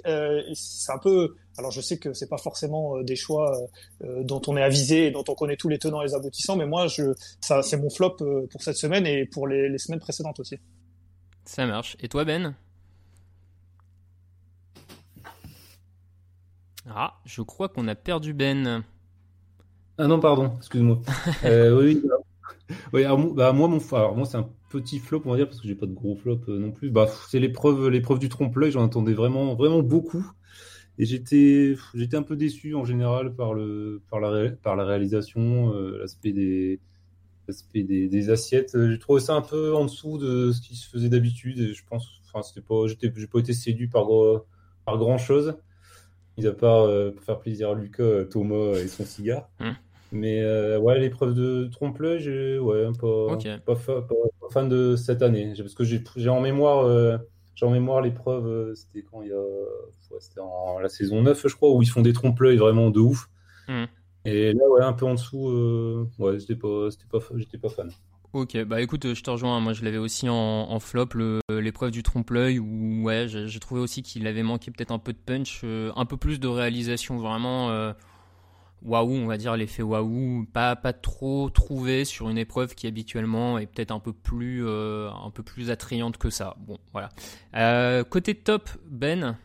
[0.54, 1.36] c'est un peu.
[1.58, 3.58] Alors je sais que c'est pas forcément des choix
[4.02, 6.66] dont on est avisé et dont on connaît tous les tenants et les aboutissants, mais
[6.66, 8.18] moi je ça c'est mon flop
[8.50, 10.58] pour cette semaine et pour les semaines précédentes aussi.
[11.46, 11.98] Ça marche.
[12.00, 12.56] Et toi Ben?
[16.90, 18.84] Ah, je crois qu'on a perdu Ben.
[19.98, 21.00] Ah non, pardon, excuse-moi.
[21.46, 22.02] euh, oui,
[22.94, 25.62] oui alors, bah, moi, mon, alors, moi c'est un petit flop, on va dire, parce
[25.62, 26.90] que j'ai pas de gros flop euh, non plus.
[26.90, 30.26] Bah, c'est l'épreuve, l'épreuve du trompe-l'œil, j'en attendais vraiment, vraiment beaucoup.
[30.98, 35.74] Et j'étais, j'étais un peu déçu en général par, le, par, la, par la réalisation,
[35.74, 36.80] euh, l'aspect des,
[37.48, 38.72] l'aspect des, des, assiettes.
[38.74, 41.60] J'ai trouvé ça un peu en dessous de ce qui se faisait d'habitude.
[41.60, 44.08] Et je pense, enfin, c'était pas, j'étais, j'ai pas été séduit par,
[44.86, 45.56] par grand chose
[46.42, 49.50] mis à part euh, pour faire plaisir à Lucas, euh, Thomas et son cigare.
[49.60, 49.72] Hmm.
[50.12, 53.76] Mais euh, ouais, l'épreuve de trompe-l'œil, ouais, pas, pas,
[54.52, 55.54] fan de cette année.
[55.58, 57.20] Parce que j'ai en mémoire,
[57.56, 60.20] j'ai en mémoire l'épreuve, c'était quand il y a.
[60.20, 63.30] c'était en la saison 9, je crois, où ils font des trompe-l'œil vraiment de ouf.
[63.70, 63.86] Hmm.
[64.26, 67.20] Et là, ouais, un peu en dessous, ouais, j'étais pas, pas,
[67.62, 67.92] pas fan.
[68.34, 69.60] Ok, bah écoute, je te rejoins.
[69.60, 71.10] Moi, je l'avais aussi en, flop,
[71.50, 75.18] l'épreuve du trompe-l'œil, où ouais, j'ai trouvé aussi qu'il avait manqué peut-être un peu de
[75.18, 77.92] punch, euh, un peu plus de réalisation, vraiment euh,
[78.84, 83.58] waouh, on va dire l'effet waouh, pas pas trop trouvé sur une épreuve qui habituellement
[83.58, 86.56] est peut-être un peu plus euh, un peu plus attrayante que ça.
[86.60, 87.10] Bon, voilà.
[88.06, 89.38] côté top, Ben?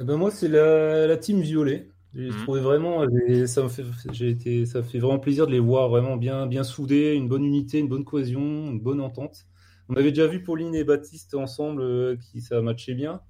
[0.00, 1.88] Eh ben moi, c'est la, la team violet.
[2.16, 2.42] J'ai mmh.
[2.44, 3.04] trouvé vraiment,
[3.46, 6.62] ça me fait, j'ai été, ça fait vraiment plaisir de les voir vraiment bien, bien
[6.62, 9.46] soudés, une bonne unité, une bonne cohésion, une bonne entente.
[9.88, 13.20] On avait déjà vu Pauline et Baptiste ensemble, euh, qui ça matchait bien.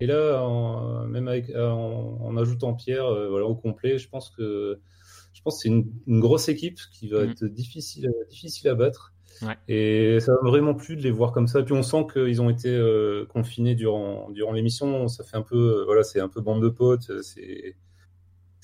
[0.00, 4.80] Et là, en, même avec, en, ajoutant Pierre, euh, voilà, au complet, je pense que,
[5.34, 7.30] je pense c'est une, grosse équipe qui va mmh.
[7.30, 9.12] être difficile, difficile à battre.
[9.42, 9.56] Ouais.
[9.68, 11.62] Et ça m'a vraiment plu de les voir comme ça.
[11.62, 15.08] Puis on sent qu'ils ont été euh, confinés durant, durant l'émission.
[15.08, 17.22] Ça fait un peu, voilà, c'est un peu bande de potes.
[17.22, 17.76] C'est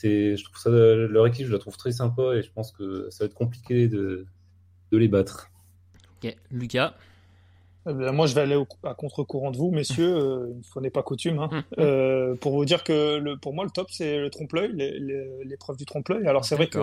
[0.02, 3.24] je trouve ça, leur équipe, je la trouve très sympa et je pense que ça
[3.24, 4.26] va être compliqué de,
[4.92, 5.50] de les battre.
[6.22, 6.94] Ok, Lucas.
[7.88, 10.16] Eh moi, je vais aller à contre-courant de vous, messieurs.
[10.26, 11.38] Euh, une fois n'est pas coutume.
[11.38, 11.64] Hein.
[11.78, 14.72] Euh, pour vous dire que le, pour moi, le top, c'est le trompe-l'œil,
[15.44, 16.26] l'épreuve du trompe-l'œil.
[16.26, 16.78] Alors, c'est vrai que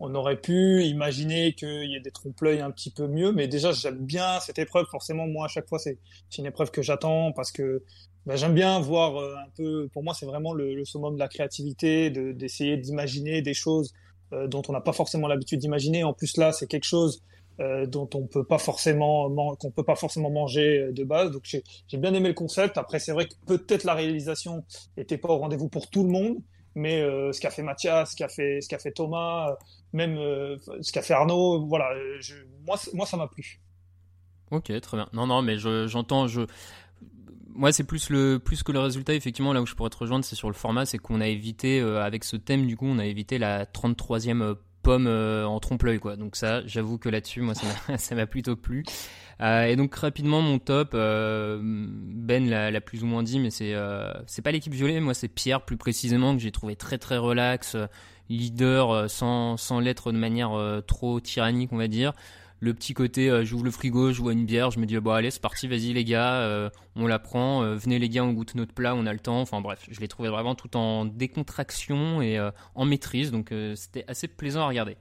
[0.00, 3.72] on aurait pu imaginer qu'il y ait des trompe-l'œil un petit peu mieux, mais déjà,
[3.72, 4.86] j'aime bien cette épreuve.
[4.86, 5.98] Forcément, moi, à chaque fois, c'est
[6.36, 7.82] une épreuve que j'attends parce que
[8.28, 9.88] ben, j'aime bien voir euh, un peu.
[9.92, 13.94] Pour moi, c'est vraiment le, summum de la créativité, d'essayer d'imaginer des choses
[14.34, 16.04] euh, dont on n'a pas forcément l'habitude d'imaginer.
[16.04, 17.22] En plus, là, c'est quelque chose
[17.60, 21.30] euh, dont on peut pas forcément qu'on peut pas forcément manger euh, de base.
[21.30, 22.76] Donc j'ai bien aimé le concept.
[22.76, 24.64] Après c'est vrai que peut-être la réalisation
[24.98, 26.36] était pas au rendez-vous pour tout le monde,
[26.76, 29.56] mais ce qu'a fait Mathias, ce qu'a fait ce fait Thomas,
[29.92, 33.60] même ce qu'a fait Arnaud, voilà, je, moi moi ça m'a plu.
[34.52, 35.08] Ok, très bien.
[35.12, 36.42] Non non, mais j'entends je,
[37.58, 39.14] moi, c'est plus le plus que le résultat.
[39.14, 41.80] Effectivement, là où je pourrais te rejoindre, c'est sur le format, c'est qu'on a évité
[41.80, 42.66] avec ce thème.
[42.66, 46.16] Du coup, on a évité la 33e pomme euh, en trompe-l'œil quoi.
[46.16, 48.84] Donc ça, j'avoue que là-dessus, moi, ça m'a plutôt plu.
[49.40, 53.72] Euh, et donc rapidement, mon top, euh, Ben l'a plus ou moins dit, mais c'est
[54.42, 57.76] pas l'équipe violet, moi c'est Pierre plus précisément que j'ai trouvé très très relax,
[58.28, 62.12] leader sans l'être de manière trop tyrannique, on va dire
[62.60, 65.12] le petit côté euh, j'ouvre le frigo, je vois une bière, je me dis bon
[65.12, 68.32] allez c'est parti, vas-y les gars, euh, on la prend, euh, venez les gars on
[68.32, 71.04] goûte notre plat, on a le temps, enfin bref, je l'ai trouvé vraiment tout en
[71.04, 72.38] décontraction et
[72.74, 74.96] en maîtrise, donc c'était assez plaisant à regarder.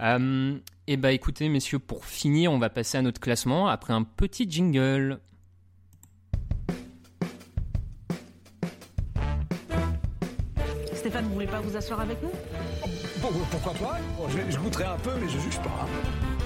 [0.00, 4.50] et bah écoutez messieurs, pour finir on va passer à notre classement après un petit
[4.50, 5.20] jingle.
[10.94, 12.30] Stéphane, vous voulez pas vous asseoir avec nous?
[13.20, 13.98] Pourquoi pas?
[14.28, 15.84] Je, je, goûterai un peu, mais je juge pas.
[15.84, 16.37] Hein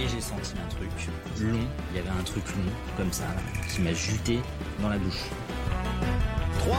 [0.00, 0.90] et j'ai senti un truc
[1.40, 1.58] long.
[1.90, 3.26] Il y avait un truc long, comme ça,
[3.68, 4.38] qui m'a juté
[4.80, 5.24] dans la bouche.
[6.58, 6.76] 3,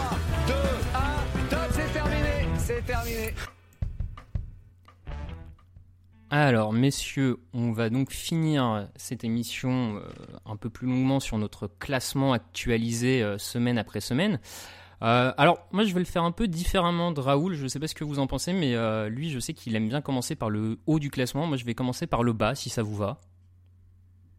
[0.48, 3.34] 2, 1, top, c'est terminé C'est terminé
[6.32, 10.02] alors, messieurs, on va donc finir cette émission euh,
[10.46, 14.40] un peu plus longuement sur notre classement actualisé euh, semaine après semaine.
[15.02, 17.54] Euh, alors, moi, je vais le faire un peu différemment de Raoul.
[17.54, 19.76] Je ne sais pas ce que vous en pensez, mais euh, lui, je sais qu'il
[19.76, 21.46] aime bien commencer par le haut du classement.
[21.46, 23.20] Moi, je vais commencer par le bas, si ça vous va.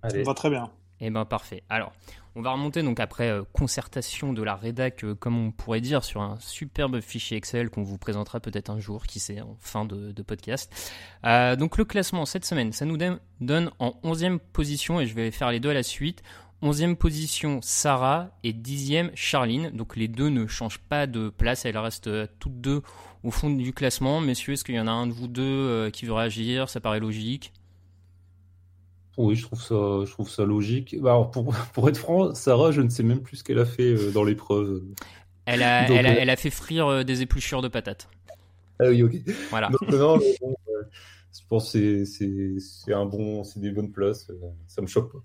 [0.09, 0.71] Ça va très bien.
[1.03, 1.63] Eh ben parfait.
[1.71, 1.93] Alors,
[2.35, 6.21] on va remonter donc après euh, concertation de la rédac, comme on pourrait dire, sur
[6.21, 10.13] un superbe fichier Excel qu'on vous présentera peut-être un jour, qui sait, en fin de,
[10.13, 10.71] de podcast.
[11.59, 15.51] donc le classement cette semaine, ça nous donne en 11e position, et je vais faire
[15.51, 16.23] les deux à la suite.
[16.63, 19.71] 11e position Sarah et 10e Charline.
[19.71, 22.83] Donc les deux ne changent pas de place, elles restent euh, toutes deux
[23.23, 24.21] au fond du classement.
[24.21, 26.69] Messieurs, est-ce qu'il y en a un de vous deux euh, qui veut réagir?
[26.69, 27.53] Ça paraît logique
[29.17, 29.75] oui, je trouve ça,
[30.07, 30.99] je trouve ça logique.
[30.99, 33.67] Bah, alors pour, pour, être franc, Sarah, je ne sais même plus ce qu'elle a
[33.67, 34.83] fait euh, dans l'épreuve.
[35.45, 38.09] Elle a, elle, a, elle a, fait frire des épluchures de patates.
[38.79, 39.17] Ah oui, ok.
[39.51, 39.69] Voilà.
[39.93, 44.31] non, je pense que c'est un bon, c'est des bonnes places.
[44.69, 45.19] Ça me choque pas.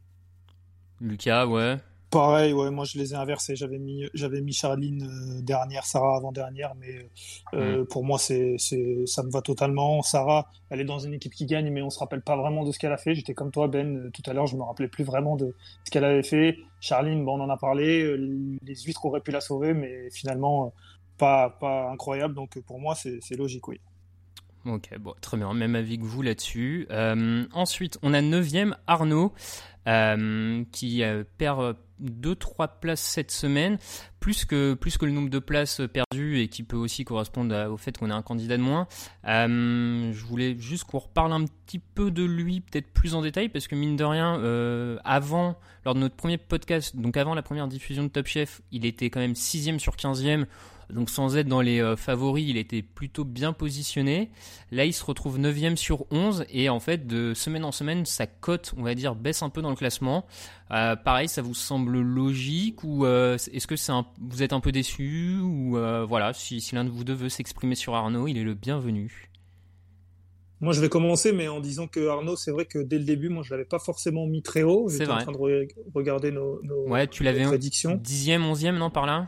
[1.02, 1.78] Lucas, ouais.
[2.12, 3.56] Pareil, ouais, moi je les ai inversés.
[3.58, 7.10] J'avais mis, j'avais mis Charline euh, dernière, Sarah avant-dernière, mais
[7.54, 7.88] euh, mm.
[7.88, 10.02] pour moi, c'est, c'est, ça me va totalement.
[10.02, 12.72] Sarah, elle est dans une équipe qui gagne, mais on se rappelle pas vraiment de
[12.72, 13.16] ce qu'elle a fait.
[13.16, 15.92] J'étais comme toi, Ben, euh, tout à l'heure, je me rappelais plus vraiment de ce
[15.92, 16.58] qu'elle avait fait.
[16.80, 18.16] Charline, bon, on en a parlé.
[18.18, 20.74] Les huîtres auraient pu la sauver, mais finalement,
[21.18, 22.34] pas, pas incroyable.
[22.34, 23.82] Donc pour moi, c'est, c'est logique, oui.
[24.66, 26.88] Ok, bon, très bien, même avis que vous là-dessus.
[27.54, 29.34] ensuite, on a 9 Arnaud.
[29.88, 33.78] Euh, qui euh, perd 2-3 places cette semaine,
[34.20, 37.78] plus que, plus que le nombre de places perdues et qui peut aussi correspondre au
[37.78, 38.88] fait qu'on a un candidat de moins.
[39.28, 43.48] Euh, je voulais juste qu'on reparle un petit peu de lui, peut-être plus en détail,
[43.48, 44.42] parce que mine de rien,
[45.06, 45.56] avant,
[45.86, 49.12] lors de notre premier podcast, donc avant la première diffusion de Top Chef, il était
[49.12, 50.48] quand même 6ème sur 15ème.
[50.90, 54.30] Donc sans être dans les euh, favoris, il était plutôt bien positionné.
[54.72, 58.28] Là, il se retrouve 9 sur 11 et en fait, de semaine en semaine, sa
[58.28, 60.26] cote, on va dire, baisse un peu dans le classement.
[60.72, 64.72] Euh, pareil, ça vous semble logique ou euh, est-ce que c'est vous êtes un peu
[64.72, 65.78] déçu ou
[66.08, 69.30] voilà, si, si l'un de vous deux veut s'exprimer sur Arnaud, il est le bienvenu.
[70.62, 73.30] Moi, je vais commencer, mais en disant que Arnaud, c'est vrai que dès le début,
[73.30, 74.88] moi, je l'avais pas forcément mis très haut.
[74.90, 78.00] J'étais en train de regarder nos, nos, ouais, tu l'avais prédictions.
[78.02, 79.28] Dixième, onzième, non, par là?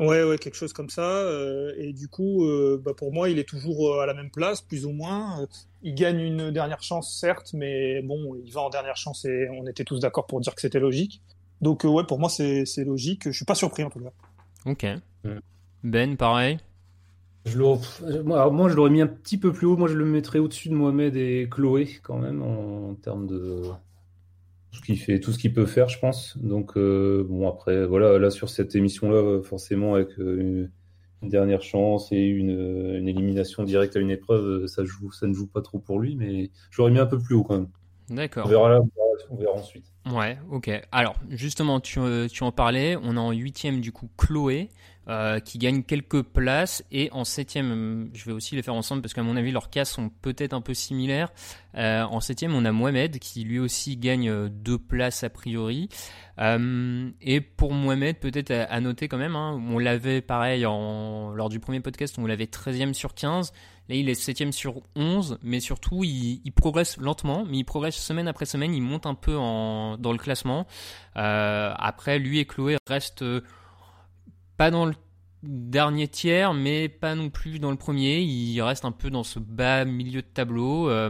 [0.00, 1.02] Ouais, ouais, quelque chose comme ça.
[1.02, 4.30] Euh, et du coup, euh, bah pour moi, il est toujours euh, à la même
[4.30, 5.46] place, plus ou moins.
[5.82, 9.66] Il gagne une dernière chance, certes, mais bon, il va en dernière chance et on
[9.66, 11.20] était tous d'accord pour dire que c'était logique.
[11.60, 13.24] Donc, ouais, pour moi, c'est logique.
[13.26, 14.12] Je suis pas surpris en tout cas.
[14.64, 14.86] Ok.
[15.84, 16.58] Ben, pareil.
[17.44, 17.58] Je
[18.22, 19.76] moi, moi, je l'aurais mis un petit peu plus haut.
[19.76, 23.62] Moi, je le mettrais au-dessus de Mohamed et Chloé, quand même, en termes de,
[24.72, 26.36] ce qu'il fait, tout ce qu'il peut faire, je pense.
[26.38, 30.68] Donc euh, bon après, voilà, là sur cette émission-là, forcément avec euh,
[31.22, 32.50] une dernière chance et une,
[32.96, 36.16] une, élimination directe à une épreuve, ça, joue, ça ne joue pas trop pour lui,
[36.16, 37.68] mais j'aurais mis un peu plus haut quand même.
[38.08, 38.46] D'accord.
[38.46, 38.80] On verra là,
[39.30, 39.84] on verra ensuite.
[40.10, 40.70] Ouais, ok.
[40.92, 42.00] Alors, justement, tu,
[42.32, 44.70] tu en parlais, on est en huitième du coup Chloé,
[45.08, 49.14] euh, qui gagne quelques places, et en septième, je vais aussi les faire ensemble parce
[49.14, 51.32] qu'à mon avis leurs cas sont peut-être un peu similaires.
[51.76, 55.88] Euh, en septième, on a Mohamed qui lui aussi gagne euh, deux places a priori.
[56.38, 61.48] Euh, et pour Mohamed, peut-être à, noter quand même, hein, on l'avait pareil en, lors
[61.48, 63.52] du premier podcast, on l'avait 13e sur 15.
[63.88, 68.28] Là, il est 7 sur 11, mais surtout, il, progresse lentement, mais il progresse semaine
[68.28, 70.68] après semaine, il monte un peu dans le classement.
[71.14, 73.24] Après, lui et Chloé restent
[74.60, 74.92] pas dans le
[75.42, 78.20] dernier tiers, mais pas non plus dans le premier.
[78.20, 80.90] Il reste un peu dans ce bas milieu de tableau.
[80.90, 81.08] Euh,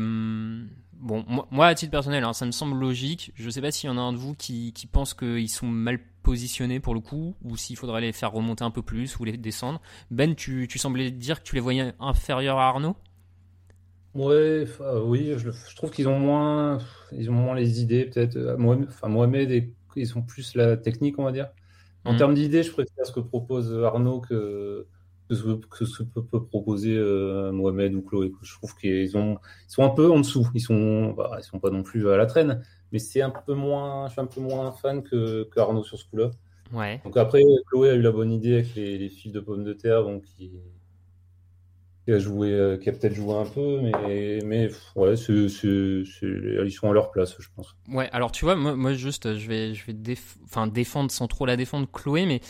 [0.92, 3.32] bon, moi, à titre personnel, hein, ça me semble logique.
[3.34, 5.98] Je sais pas s'il y en a un de vous qui, pense qu'ils sont mal
[6.22, 9.36] positionnés pour le coup, ou s'il faudrait les faire remonter un peu plus ou les
[9.36, 9.80] descendre.
[10.12, 12.94] Ben, tu, semblais dire que tu les voyais inférieurs à Arnaud?
[14.14, 14.64] Ouais,
[15.03, 16.78] oui, je, trouve qu'ils ont moins,
[17.11, 18.36] ils les idées peut-être.
[18.36, 21.48] Euh, Mohamed, enfin Mohamed, ils ont plus la technique, on va dire.
[22.05, 22.16] En mmh.
[22.16, 24.86] termes d'idées, je préfère ce que propose Arnaud que,
[25.28, 28.32] que ce que, ce peut, proposer euh, Mohamed ou Chloé.
[28.42, 29.38] Je trouve qu'ils ont,
[29.68, 30.48] ils sont un peu en dessous.
[30.55, 33.55] Ils sont, bah, ils sont pas non plus à la traîne, mais c'est un peu
[33.55, 36.30] moins, je suis un peu moins fan que, que Arnaud sur ce coup-là.
[36.72, 37.01] Ouais.
[37.05, 39.72] Donc après, Chloé a eu la bonne idée avec les, les fils de pommes de
[39.72, 40.53] terre, donc qui,
[42.11, 46.90] qui a joué, euh, qui a peut-être joué un peu, mais, mais ouais, ils sont
[46.90, 47.76] à leur place, je pense.
[47.88, 51.86] Ouais, alors tu vois, moi, juste, je vais, je vais défendre sans trop la défendre
[51.90, 52.40] Chloé, mais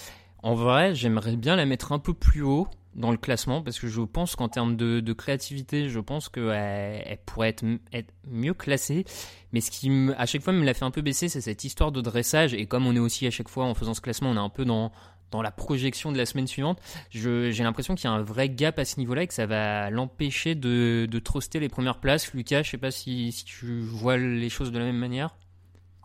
[0.42, 3.86] en vrai, j'aimerais bien la mettre un peu plus haut dans le classement parce que
[3.86, 9.04] je pense qu'en termes de, créativité, je pense qu'elle elle pourrait être, être, mieux classée.
[9.52, 11.92] Mais ce qui, à chaque fois, me l'a fait un peu baisser, c'est cette histoire
[11.92, 12.54] de dressage.
[12.54, 14.48] Et comme on est aussi à chaque fois en faisant ce classement, on est un
[14.48, 14.90] peu dans,
[15.30, 16.78] dans la projection de la semaine suivante,
[17.10, 19.90] j'ai l'impression qu'il y a un vrai gap à ce niveau-là et que ça va
[19.90, 22.32] l'empêcher de, de truster les premières places.
[22.32, 25.34] Lucas, je sais pas si, tu vois les choses de la même manière.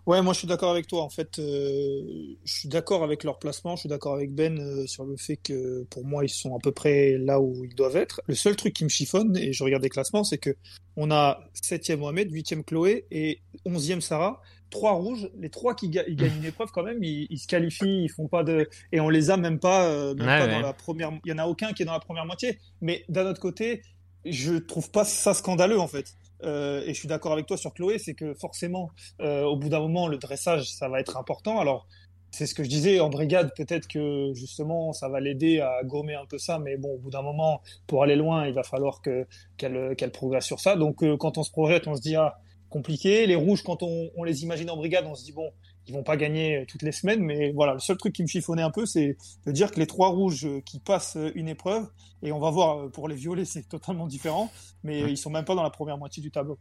[0.06, 1.02] Ouais, moi je suis d'accord avec toi.
[1.02, 3.76] En fait, euh, je suis d'accord avec leur placement.
[3.76, 6.60] Je suis d'accord avec Ben euh, sur le fait que pour moi ils sont à
[6.60, 8.22] peu près là où ils doivent être.
[8.28, 10.56] Le seul truc qui me chiffonne, et je regarde les classements, c'est que
[10.96, 14.42] on a 7e Mohamed, 8e Chloé et 11e Sarah.
[14.70, 18.28] Trois rouges, les trois qui gagnent une épreuve quand même, ils, se qualifient, ils font
[18.28, 18.68] pas de.
[18.92, 21.12] Et on les a même pas, euh, même pas dans la première.
[21.24, 22.60] Il y en a aucun qui est dans la première moitié.
[22.82, 23.84] Mais d'un autre côté,
[24.26, 26.16] je trouve pas ça scandaleux en fait.
[26.44, 28.92] Euh, et je suis d'accord avec toi sur Chloé, c'est que forcément,
[29.22, 31.60] euh, au bout d'un moment, le dressage, ça va être important.
[31.60, 31.88] Alors,
[32.32, 36.16] c'est ce que je disais en brigade, peut-être que justement, ça va l'aider à gommer
[36.16, 39.02] un peu ça, mais bon, au bout d'un moment, pour aller loin, il va falloir
[39.02, 39.26] que
[39.58, 40.76] qu'elle progresse sur ça.
[40.76, 42.38] Donc, euh, quand on se projette, on se dit ah
[42.76, 43.26] compliqué.
[43.26, 45.50] Les rouges, quand on, on les imagine en brigade, on se dit bon,
[45.88, 48.28] ils vont pas gagner euh, toutes les semaines, mais voilà, le seul truc qui me
[48.28, 49.16] chiffonnait un peu, c'est
[49.46, 51.88] de dire que les trois rouges euh, qui passent euh, une épreuve,
[52.22, 54.52] et on va voir pour les violets, c'est totalement différent,
[54.84, 56.60] mais ils sont même pas dans la première moitié du tableau.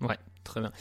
[0.00, 0.72] Ouais, très bien.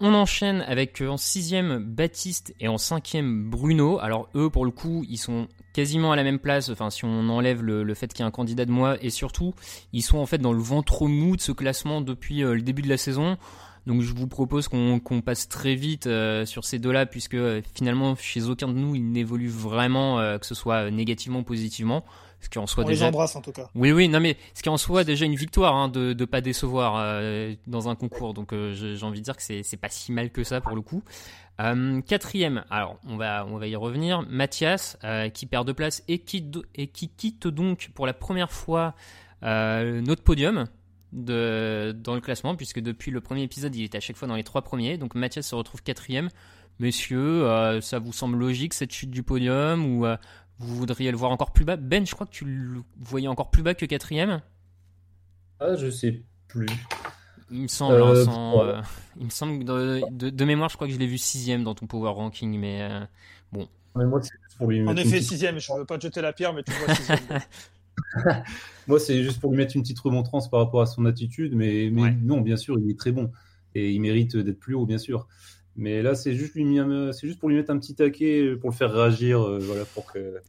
[0.00, 3.98] on enchaîne avec en sixième Baptiste et en cinquième Bruno.
[4.00, 6.68] Alors eux, pour le coup, ils sont quasiment à la même place.
[6.68, 9.54] Enfin, si on enlève le, fait qu'il y a un candidat de moi, et surtout,
[9.92, 12.88] ils sont en fait dans le ventre mou de ce classement depuis le début de
[12.88, 13.38] la saison.
[13.86, 18.14] Donc je vous propose qu'on passe très vite euh, sur ces deux-là, puisque euh, finalement
[18.14, 22.04] chez aucun de nous il n'évolue vraiment, euh, que ce soit négativement ou positivement.
[22.42, 23.06] Ce qui en soit On déjà...
[23.06, 23.70] les embrasse en tout cas.
[23.74, 26.40] Oui, oui, non mais ce qui en soit déjà une victoire hein, de ne pas
[26.40, 26.94] décevoir
[27.66, 28.34] dans un concours.
[28.34, 31.02] Donc j'ai envie de dire que c'est pas si mal que ça pour le coup.
[32.06, 34.22] quatrième, alors on va, on va y revenir.
[34.28, 34.98] Mathias
[35.32, 38.94] qui perd deux places et qui, et qui quitte donc pour la première fois
[39.42, 40.66] notre podium
[41.12, 44.36] de, dans le classement, puisque depuis le premier épisode, il est à chaque fois dans
[44.36, 44.98] les trois premiers.
[44.98, 46.28] Donc Mathias se retrouve quatrième.
[46.78, 50.16] Messieurs, euh, ça vous semble logique cette chute du podium ou euh,
[50.58, 53.50] vous voudriez le voir encore plus bas Ben, je crois que tu le voyais encore
[53.50, 54.40] plus bas que quatrième.
[55.60, 56.66] Ah, je sais plus.
[57.50, 58.14] Il me semble, hein,
[58.60, 58.82] euh,
[59.18, 61.86] il me semble de, de, mémoire, je crois que je l'ai vu sixième dans ton
[61.86, 62.88] power ranking, mais
[63.52, 63.68] bon.
[63.94, 64.20] moi,
[64.56, 65.58] pour lui en effet, sixième.
[65.58, 67.18] Je ne veux pas te jeter la pierre, mais tu vois sixième.
[68.86, 71.90] Moi, c'est juste pour lui mettre une petite remontrance par rapport à son attitude, mais,
[71.92, 73.30] mais non, bien sûr, il est très bon
[73.74, 75.28] et il mérite d'être plus haut, bien sûr.
[75.76, 76.78] Mais là, c'est juste, lui,
[77.12, 80.12] c'est juste pour lui mettre un petit taquet, pour le faire réagir, euh, voilà, pour
[80.12, 80.40] que,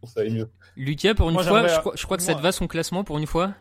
[0.00, 0.48] pour ça aille mieux.
[0.76, 3.54] Lucas, pour une fois, je crois, que ça te va son classement pour une fois?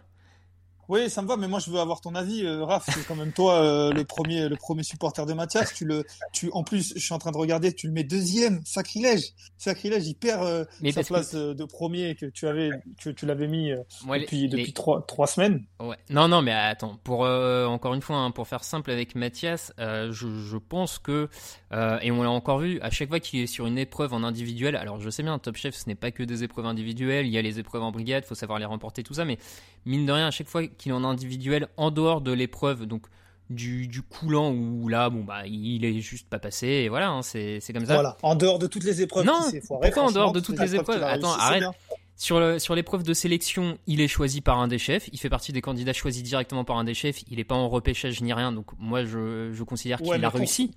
[0.91, 2.83] Oui, ça me va, mais moi je veux avoir ton avis, euh, Raph.
[2.93, 5.73] C'est quand même toi euh, le premier, le premier supporter de Mathias.
[5.73, 8.61] Tu le, tu, en plus, je suis en train de regarder, tu le mets deuxième,
[8.65, 10.05] sacrilège, sacrilège.
[10.07, 12.71] Il perd euh, Mais sa que- place euh, de premier que tu avais,
[13.01, 15.63] que tu l'avais mis les- depuis, trois, trois semaines.
[15.79, 15.95] Ouais.
[16.09, 20.09] Non, non, mais attends, pour encore une fois, hein, pour faire simple avec Mathias, je,
[20.11, 21.29] je pense que,
[21.73, 24.23] euh, et on l'a encore vu, à chaque fois qu'il est sur une épreuve en
[24.23, 27.31] individuel, alors je sais bien, Top Chef, ce n'est pas que des épreuves individuelles, il
[27.31, 29.37] y a les épreuves en brigade, faut savoir les remporter, tout ça, mais
[29.85, 33.03] mine de rien, à chaque fois qu'il est en individuel, en dehors de l'épreuve, donc
[33.49, 37.21] du, du coulant où là, bon, bah, il est juste pas passé, et voilà, hein,
[37.21, 37.95] c'est c'est comme ça.
[37.95, 38.17] Voilà.
[38.23, 39.25] En dehors de toutes les épreuves.
[39.25, 41.59] Non, qui s'est foiré, pourquoi en dehors de toutes les épreuves Attends, arrête.
[41.59, 41.71] bien.
[42.15, 45.09] Sur, le- sur l'épreuve de sélection, il est choisi par un des chefs.
[45.11, 47.23] Il fait partie des candidats choisis directement par un des chefs.
[47.31, 48.51] Il n'est pas en repêchage ni rien.
[48.51, 50.71] Donc moi, je, je considère qu'il a pour- réussi.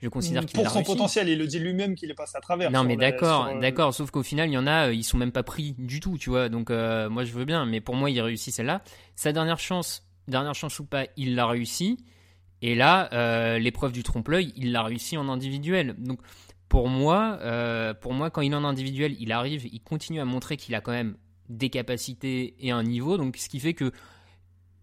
[0.00, 0.92] Je considère qu'il Pour a son réussi.
[0.92, 2.70] potentiel, il le dit lui-même qu'il est passé à travers.
[2.70, 3.94] Non mais d'accord, sur, euh, d'accord.
[3.94, 6.18] Sauf qu'au final, il y en a, euh, ils sont même pas pris du tout,
[6.18, 6.48] tu vois.
[6.48, 7.64] Donc euh, moi, je veux bien.
[7.64, 8.82] Mais pour moi, il réussit celle-là.
[9.14, 11.96] Sa dernière chance, dernière chance ou pas, il l'a réussi.
[12.62, 15.94] Et là, euh, l'épreuve du trompe-l'œil, il l'a réussi en individuel.
[15.98, 16.20] Donc
[16.68, 20.24] pour moi, euh, pour moi, quand il est en individuel, il arrive, il continue à
[20.24, 21.16] montrer qu'il a quand même
[21.48, 23.16] des capacités et un niveau.
[23.18, 23.92] Donc ce qui fait que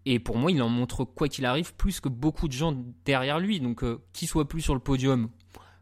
[0.06, 3.38] et pour moi, il en montre quoi qu'il arrive plus que beaucoup de gens derrière
[3.40, 3.60] lui.
[3.60, 5.30] Donc euh, qu'il soit plus sur le podium,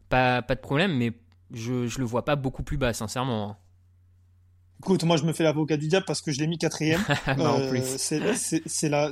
[0.09, 1.11] pas, pas de problème, mais
[1.51, 3.49] je, je le vois pas beaucoup plus bas, sincèrement.
[3.51, 3.57] hein.
[4.81, 7.01] Écoute, moi je me fais l'avocat du diable parce que je l'ai mis quatrième.
[7.39, 7.69] Euh,
[8.65, 9.11] c'est la,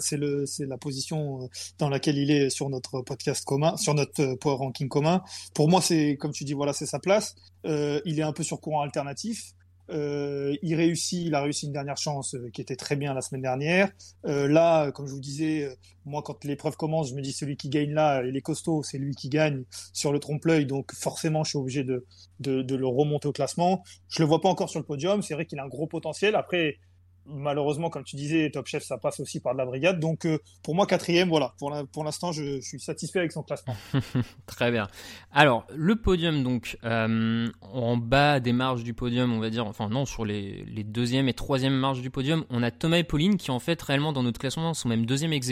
[0.59, 1.47] la position euh,
[1.79, 5.23] dans laquelle il est sur notre podcast commun, sur notre euh, power ranking commun.
[5.53, 7.35] Pour moi, c'est comme tu dis, voilà, c'est sa place.
[7.65, 9.53] Euh, il est un peu sur courant alternatif.
[9.91, 13.21] Euh, il réussit, il a réussi une dernière chance euh, qui était très bien la
[13.21, 13.91] semaine dernière.
[14.25, 17.69] Euh, là, comme je vous disais, moi quand l'épreuve commence, je me dis celui qui
[17.69, 19.63] gagne là, il est costaud, c'est lui qui gagne
[19.93, 22.05] sur le trompe-l'œil, donc forcément je suis obligé de,
[22.39, 23.83] de, de le remonter au classement.
[24.07, 26.35] Je le vois pas encore sur le podium, c'est vrai qu'il a un gros potentiel.
[26.35, 26.77] Après,
[27.25, 29.99] malheureusement, comme tu disais, Top Chef, ça passe aussi par de la brigade.
[29.99, 31.53] Donc euh, pour moi, quatrième, voilà.
[31.57, 33.75] Pour l'instant, je, suis satisfait avec son classement.
[34.45, 34.87] Très bien.
[35.31, 39.89] Alors, le podium, donc, euh, en bas des marges du podium, on va dire, enfin
[39.89, 43.37] non, sur les, les deuxième et troisième marges du podium, on a Thomas et Pauline
[43.37, 45.51] qui, en fait, réellement, dans notre classement, sont même deuxième ex.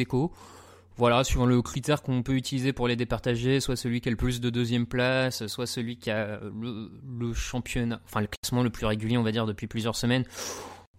[0.99, 4.17] Voilà, suivant le critère qu'on peut utiliser pour les départager, soit celui qui a le
[4.17, 8.85] plus de deuxième place, soit celui qui a le championnat, enfin le classement le plus
[8.85, 10.25] régulier, on va dire, depuis plusieurs semaines.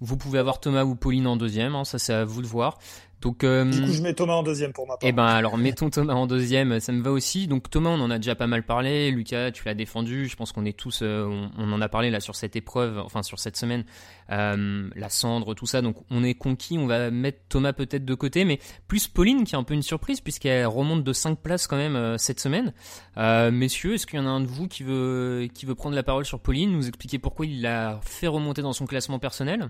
[0.00, 2.78] Vous pouvez avoir Thomas ou Pauline en deuxième, hein, ça c'est à vous de voir.
[3.20, 5.06] Donc, euh, Du coup, je mets Thomas en deuxième pour ma part.
[5.06, 7.46] eh ben alors mettons Thomas en deuxième, ça me va aussi.
[7.48, 9.10] Donc Thomas, on en a déjà pas mal parlé.
[9.10, 10.26] Lucas, tu l'as défendu.
[10.26, 12.98] Je pense qu'on est tous, euh, on, on en a parlé là sur cette épreuve,
[12.98, 13.84] enfin sur cette semaine,
[14.30, 15.82] euh, la cendre, tout ça.
[15.82, 16.78] Donc on est conquis.
[16.78, 19.82] On va mettre Thomas peut-être de côté, mais plus Pauline qui est un peu une
[19.82, 22.72] surprise puisqu'elle remonte de 5 places quand même cette semaine.
[23.18, 26.02] Messieurs, est-ce qu'il y en a un de vous qui veut qui veut prendre la
[26.02, 29.68] parole sur Pauline, nous expliquer pourquoi il l'a fait remonter dans son classement personnel?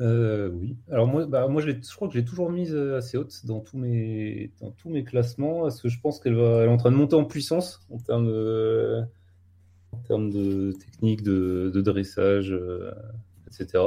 [0.00, 0.76] Euh, oui.
[0.90, 3.78] Alors moi, bah, je, crois que je l'ai toujours mise euh, assez haute dans tous
[3.78, 7.14] mes, dans tous mes classements, parce que je pense qu'elle est en train de monter
[7.14, 9.02] en puissance en termes de,
[9.92, 12.90] en termes de technique, de, dressage, euh,
[13.46, 13.84] etc.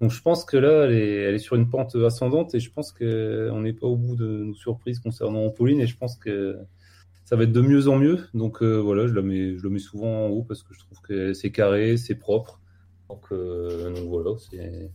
[0.00, 0.94] Donc je pense que là, elle
[1.34, 4.54] est, sur une pente ascendante et je pense qu'on n'est pas au bout de nos
[4.54, 6.56] surprises concernant Pauline et je pense que
[7.24, 8.28] ça va être de mieux en mieux.
[8.32, 11.00] Donc voilà, je la mets, je la mets souvent en haut parce que je trouve
[11.00, 12.60] que c'est carré, c'est propre.
[13.08, 14.90] Donc voilà, c'est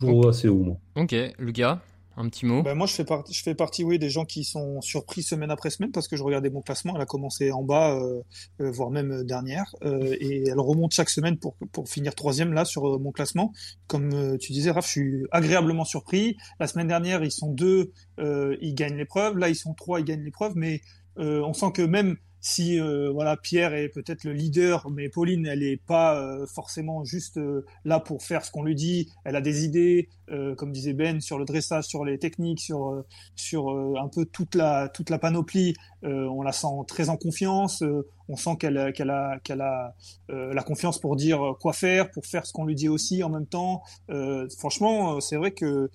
[0.00, 0.76] toujours assez haut, moi.
[0.96, 1.80] Ok, Lucas,
[2.16, 2.62] un petit mot.
[2.62, 5.50] Ben, moi, je fais, partie, je fais partie, oui, des gens qui sont surpris semaine
[5.50, 6.94] après semaine parce que je regardais mon classement.
[6.96, 8.20] Elle a commencé en bas, euh,
[8.60, 12.52] euh, voire même euh, dernière, euh, et elle remonte chaque semaine pour, pour finir troisième
[12.52, 13.52] là sur mon classement.
[13.86, 16.36] Comme euh, tu disais, Raph, je suis agréablement surpris.
[16.58, 19.38] La semaine dernière, ils sont deux, euh, ils gagnent l'épreuve.
[19.38, 20.52] Là, ils sont trois, ils gagnent l'épreuve.
[20.56, 20.82] Mais
[21.18, 25.46] euh, on sent que même si euh, voilà Pierre est peut-être le leader, mais Pauline
[25.46, 29.10] elle est pas euh, forcément juste euh, là pour faire ce qu'on lui dit.
[29.24, 32.88] Elle a des idées, euh, comme disait Ben, sur le dressage, sur les techniques, sur
[32.90, 35.74] euh, sur euh, un peu toute la toute la panoplie.
[36.02, 37.84] On la sent très en confiance.
[38.30, 39.94] On sent qu'elle a- a
[40.30, 43.28] euh, la confiance pour dire quoi faire, pour faire ce qu'on lui dit aussi en
[43.28, 43.82] même temps.
[44.08, 45.90] Euh, franchement, euh, c'est vrai que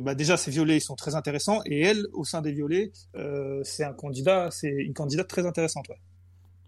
[0.00, 2.92] bah déjà ces violets ils sont très intéressants et elle au sein des violets
[3.62, 5.88] c'est un candidat c'est une candidate très intéressante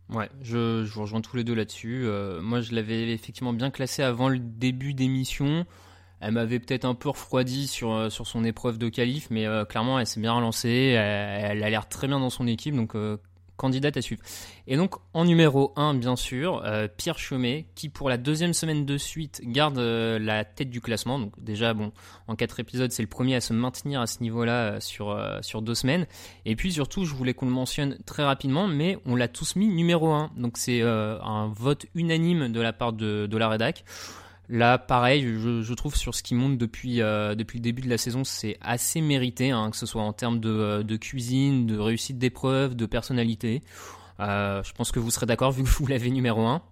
[0.08, 0.30] ouais.
[0.40, 2.06] Je, vous rejoins tous les deux là-dessus.
[2.40, 5.66] Moi, je l'avais effectivement bien classée avant le début d'émission.
[6.20, 10.20] Elle m'avait peut-être un peu refroidi sur, son épreuve de qualif, mais clairement, elle s'est
[10.20, 10.94] bien relancée.
[10.96, 12.96] Elle, a l'air très bien dans son équipe, donc
[13.56, 14.22] candidate à suivre.
[14.66, 18.84] Et donc, en numéro 1, bien sûr, euh, Pierre Chomet, qui pour la deuxième semaine
[18.84, 21.18] de suite garde euh, la tête du classement.
[21.18, 21.92] Donc déjà, bon,
[22.26, 25.74] en quatre épisodes, c'est le premier à se maintenir à ce niveau-là euh, sur, deux
[25.74, 26.06] semaines.
[26.44, 29.68] Et puis surtout, je voulais qu'on le mentionne très rapidement, mais on l'a tous mis
[29.68, 30.32] numéro 1.
[30.36, 33.84] Donc c'est un vote unanime de la part de, de la rédac.
[34.48, 38.24] Là, pareil, je, trouve sur ce qui monte depuis, depuis le début de la saison,
[38.24, 42.74] c'est assez mérité, hein, que ce soit en termes de, de cuisine, de réussite d'épreuve,
[42.74, 43.62] de personnalité.
[44.18, 46.62] je pense que vous serez d'accord vu que vous l'avez numéro 1.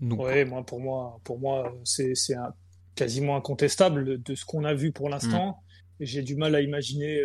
[0.00, 2.14] Oui, moi, pour moi, pour moi c'est
[2.94, 5.50] quasiment incontestable de ce qu'on a vu pour l'instant.
[5.50, 5.54] Mm.
[6.00, 7.20] J'ai du mal à imaginer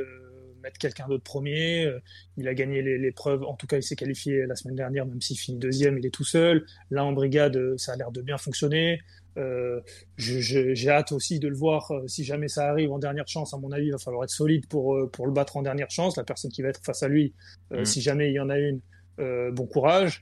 [0.61, 1.85] mettre quelqu'un d'autre premier.
[1.85, 1.99] Euh,
[2.37, 5.37] il a gagné l'épreuve, en tout cas il s'est qualifié la semaine dernière, même s'il
[5.37, 6.65] finit deuxième, il est tout seul.
[6.91, 9.01] Là en brigade, euh, ça a l'air de bien fonctionner.
[9.37, 9.79] Euh,
[10.17, 13.53] j'ai hâte aussi de le voir si jamais ça arrive en dernière chance.
[13.53, 16.17] À mon avis, il va falloir être solide pour, pour le battre en dernière chance.
[16.17, 17.33] La personne qui va être face à lui,
[17.71, 17.85] mm.
[17.85, 18.81] si jamais il y en a une,
[19.17, 20.21] bon courage.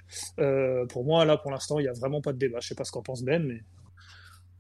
[0.90, 2.60] pour moi, là, pour l'instant, il n'y a vraiment pas de débat.
[2.62, 3.62] Je sais pas ce qu'en pense Ben, mais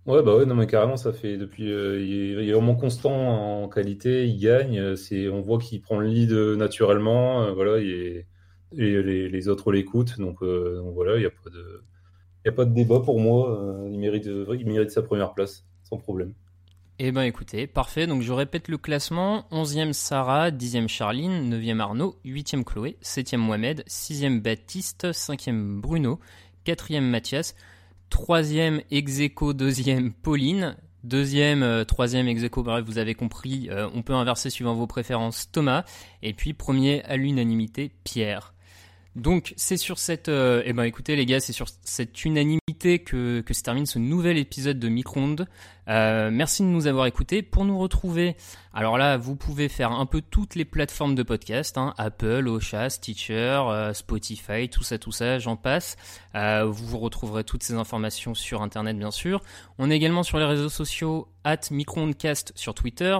[0.07, 1.69] Ouais, bah ouais, non, mais carrément, ça fait depuis.
[1.69, 4.79] Euh, il, est, vraiment constant en qualité, il gagne.
[4.79, 8.25] Euh, c'est, on voit qu'il prend le lead euh, naturellement, voilà, et,
[8.71, 10.17] les, les, autres l'écoutent.
[10.17, 11.83] Donc, voilà, il n'y a, pas de,
[12.47, 13.85] a pas de débat pour moi.
[13.91, 16.33] il, mérite, il mérite sa première place, sans problème.
[16.99, 18.07] Eh ben écoutez, parfait.
[18.07, 23.83] Donc je répète le classement 11e Sarah, 10e Charline, 9e Arnaud, 8e Chloé, 7e Mohamed,
[23.87, 26.19] 6e Baptiste, 5e Bruno,
[26.65, 27.55] 4e Mathias.
[28.09, 30.77] Troisième Execo, deuxième Pauline.
[31.03, 35.49] Deuxième, euh, troisième Execo, bref, vous avez compris, euh, on peut inverser suivant vos préférences
[35.51, 35.85] Thomas.
[36.21, 38.53] Et puis premier à l'unanimité Pierre.
[39.15, 43.43] Donc c'est sur cette, euh, eh ben écoutez les gars, c'est sur cette unanimité que,
[43.49, 45.47] se termine ce nouvel épisode de Micronde.
[45.87, 47.41] Euh, merci de nous avoir écoutés.
[47.41, 48.35] Pour nous retrouver,
[48.73, 52.89] alors là vous pouvez faire un peu toutes les plateformes de podcast, hein, Apple, Ocha,
[52.89, 55.97] Stitcher, euh, Spotify, tout ça, tout ça, j'en passe.
[56.35, 59.41] Euh, vous retrouverez toutes ces informations sur Internet bien sûr.
[59.77, 63.17] On est également sur les réseaux sociaux at Microondcast sur Twitter,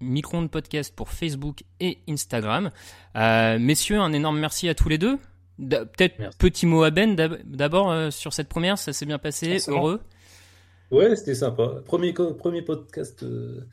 [0.00, 2.70] Micron Podcast pour Facebook et Instagram.
[3.14, 5.18] Messieurs, un énorme merci à tous les deux.
[5.58, 10.00] Peut-être petit mot à Ben d'abord euh, sur cette première, ça s'est bien passé, heureux?
[10.90, 11.74] Ouais, c'était sympa.
[11.84, 13.66] Premier, premier podcast euh,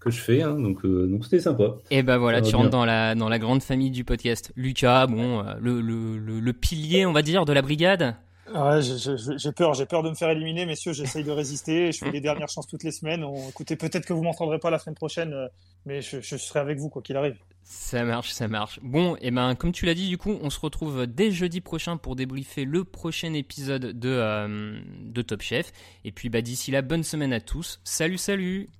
[0.00, 1.76] que je fais, hein, donc donc c'était sympa.
[1.90, 4.52] Et ben voilà, tu rentres dans la dans la grande famille du podcast.
[4.56, 8.16] Lucas, bon, le, le, le pilier, on va dire, de la brigade.
[8.54, 10.92] Ouais, j'ai peur, j'ai peur de me faire éliminer, messieurs.
[10.92, 11.92] J'essaye de résister.
[11.92, 13.24] Je fais les dernières chances toutes les semaines.
[13.48, 15.48] écoutez, peut-être que vous m'entendrez pas la semaine prochaine, euh,
[15.84, 17.36] mais je, serai avec vous quoi qu'il arrive.
[17.70, 18.80] Ça marche, ça marche.
[18.82, 21.60] Bon, et eh ben comme tu l'as dit, du coup, on se retrouve dès jeudi
[21.60, 25.70] prochain pour débriefer le prochain épisode de euh, de Top Chef.
[26.02, 27.78] Et puis bah d'ici là, bonne semaine à tous.
[27.84, 28.70] Salut, salut.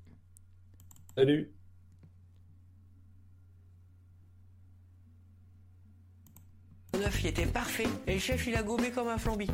[1.18, 1.50] Salut.
[6.98, 7.88] neuf, il était parfait.
[8.06, 9.48] Et le chef, il a gobé comme un flambi.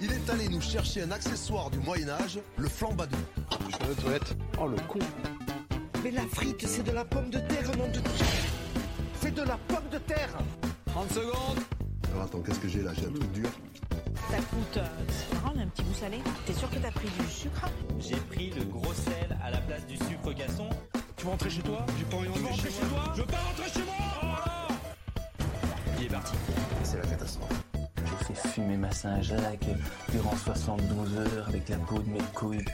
[0.00, 3.16] Il est allé nous chercher un accessoire du Moyen-Âge, le flambadou.
[3.68, 4.36] Je vais aux toilettes.
[4.60, 5.00] Oh, le con.
[6.04, 7.98] Mais la frite, c'est de la pomme de terre, nom de
[9.22, 10.36] C'est de la pomme de terre
[10.84, 11.58] 30 secondes
[12.12, 12.92] Alors attends, qu'est-ce que j'ai là?
[12.94, 13.48] J'ai un truc dur.
[14.30, 16.18] Ça coûte, euh, c'est marrant, un petit goût salé.
[16.44, 17.70] T'es sûr que t'as pris du sucre?
[17.98, 20.68] J'ai pris le gros sel à la place du sucre gasson.
[21.16, 21.86] Tu veux rentrer chez toi?
[21.98, 23.12] J'ai pas envie de rentrer chez, toi?
[23.14, 24.34] Je veux pas rentrer chez moi
[25.98, 26.34] il est parti.
[26.82, 27.64] C'est la catastrophe.
[27.74, 29.68] J'ai fait fumer ma Saint-Jacques
[30.12, 32.64] durant 72 heures avec la peau de mes couilles.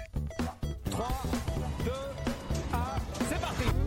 [0.90, 1.08] 3,
[1.84, 2.29] 2, 1,
[3.30, 3.79] c'est parti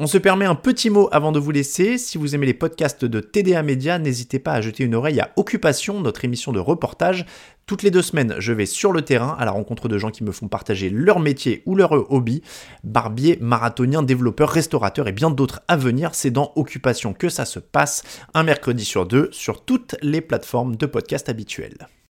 [0.00, 1.98] On se permet un petit mot avant de vous laisser.
[1.98, 5.32] Si vous aimez les podcasts de TDA Média, n'hésitez pas à jeter une oreille à
[5.34, 7.26] Occupation, notre émission de reportage.
[7.66, 10.22] Toutes les deux semaines, je vais sur le terrain à la rencontre de gens qui
[10.22, 12.42] me font partager leur métier ou leur hobby.
[12.84, 16.10] Barbier, marathonien, développeur, restaurateur et bien d'autres à venir.
[16.12, 20.76] C'est dans Occupation que ça se passe, un mercredi sur deux, sur toutes les plateformes
[20.76, 21.88] de podcast habituelles.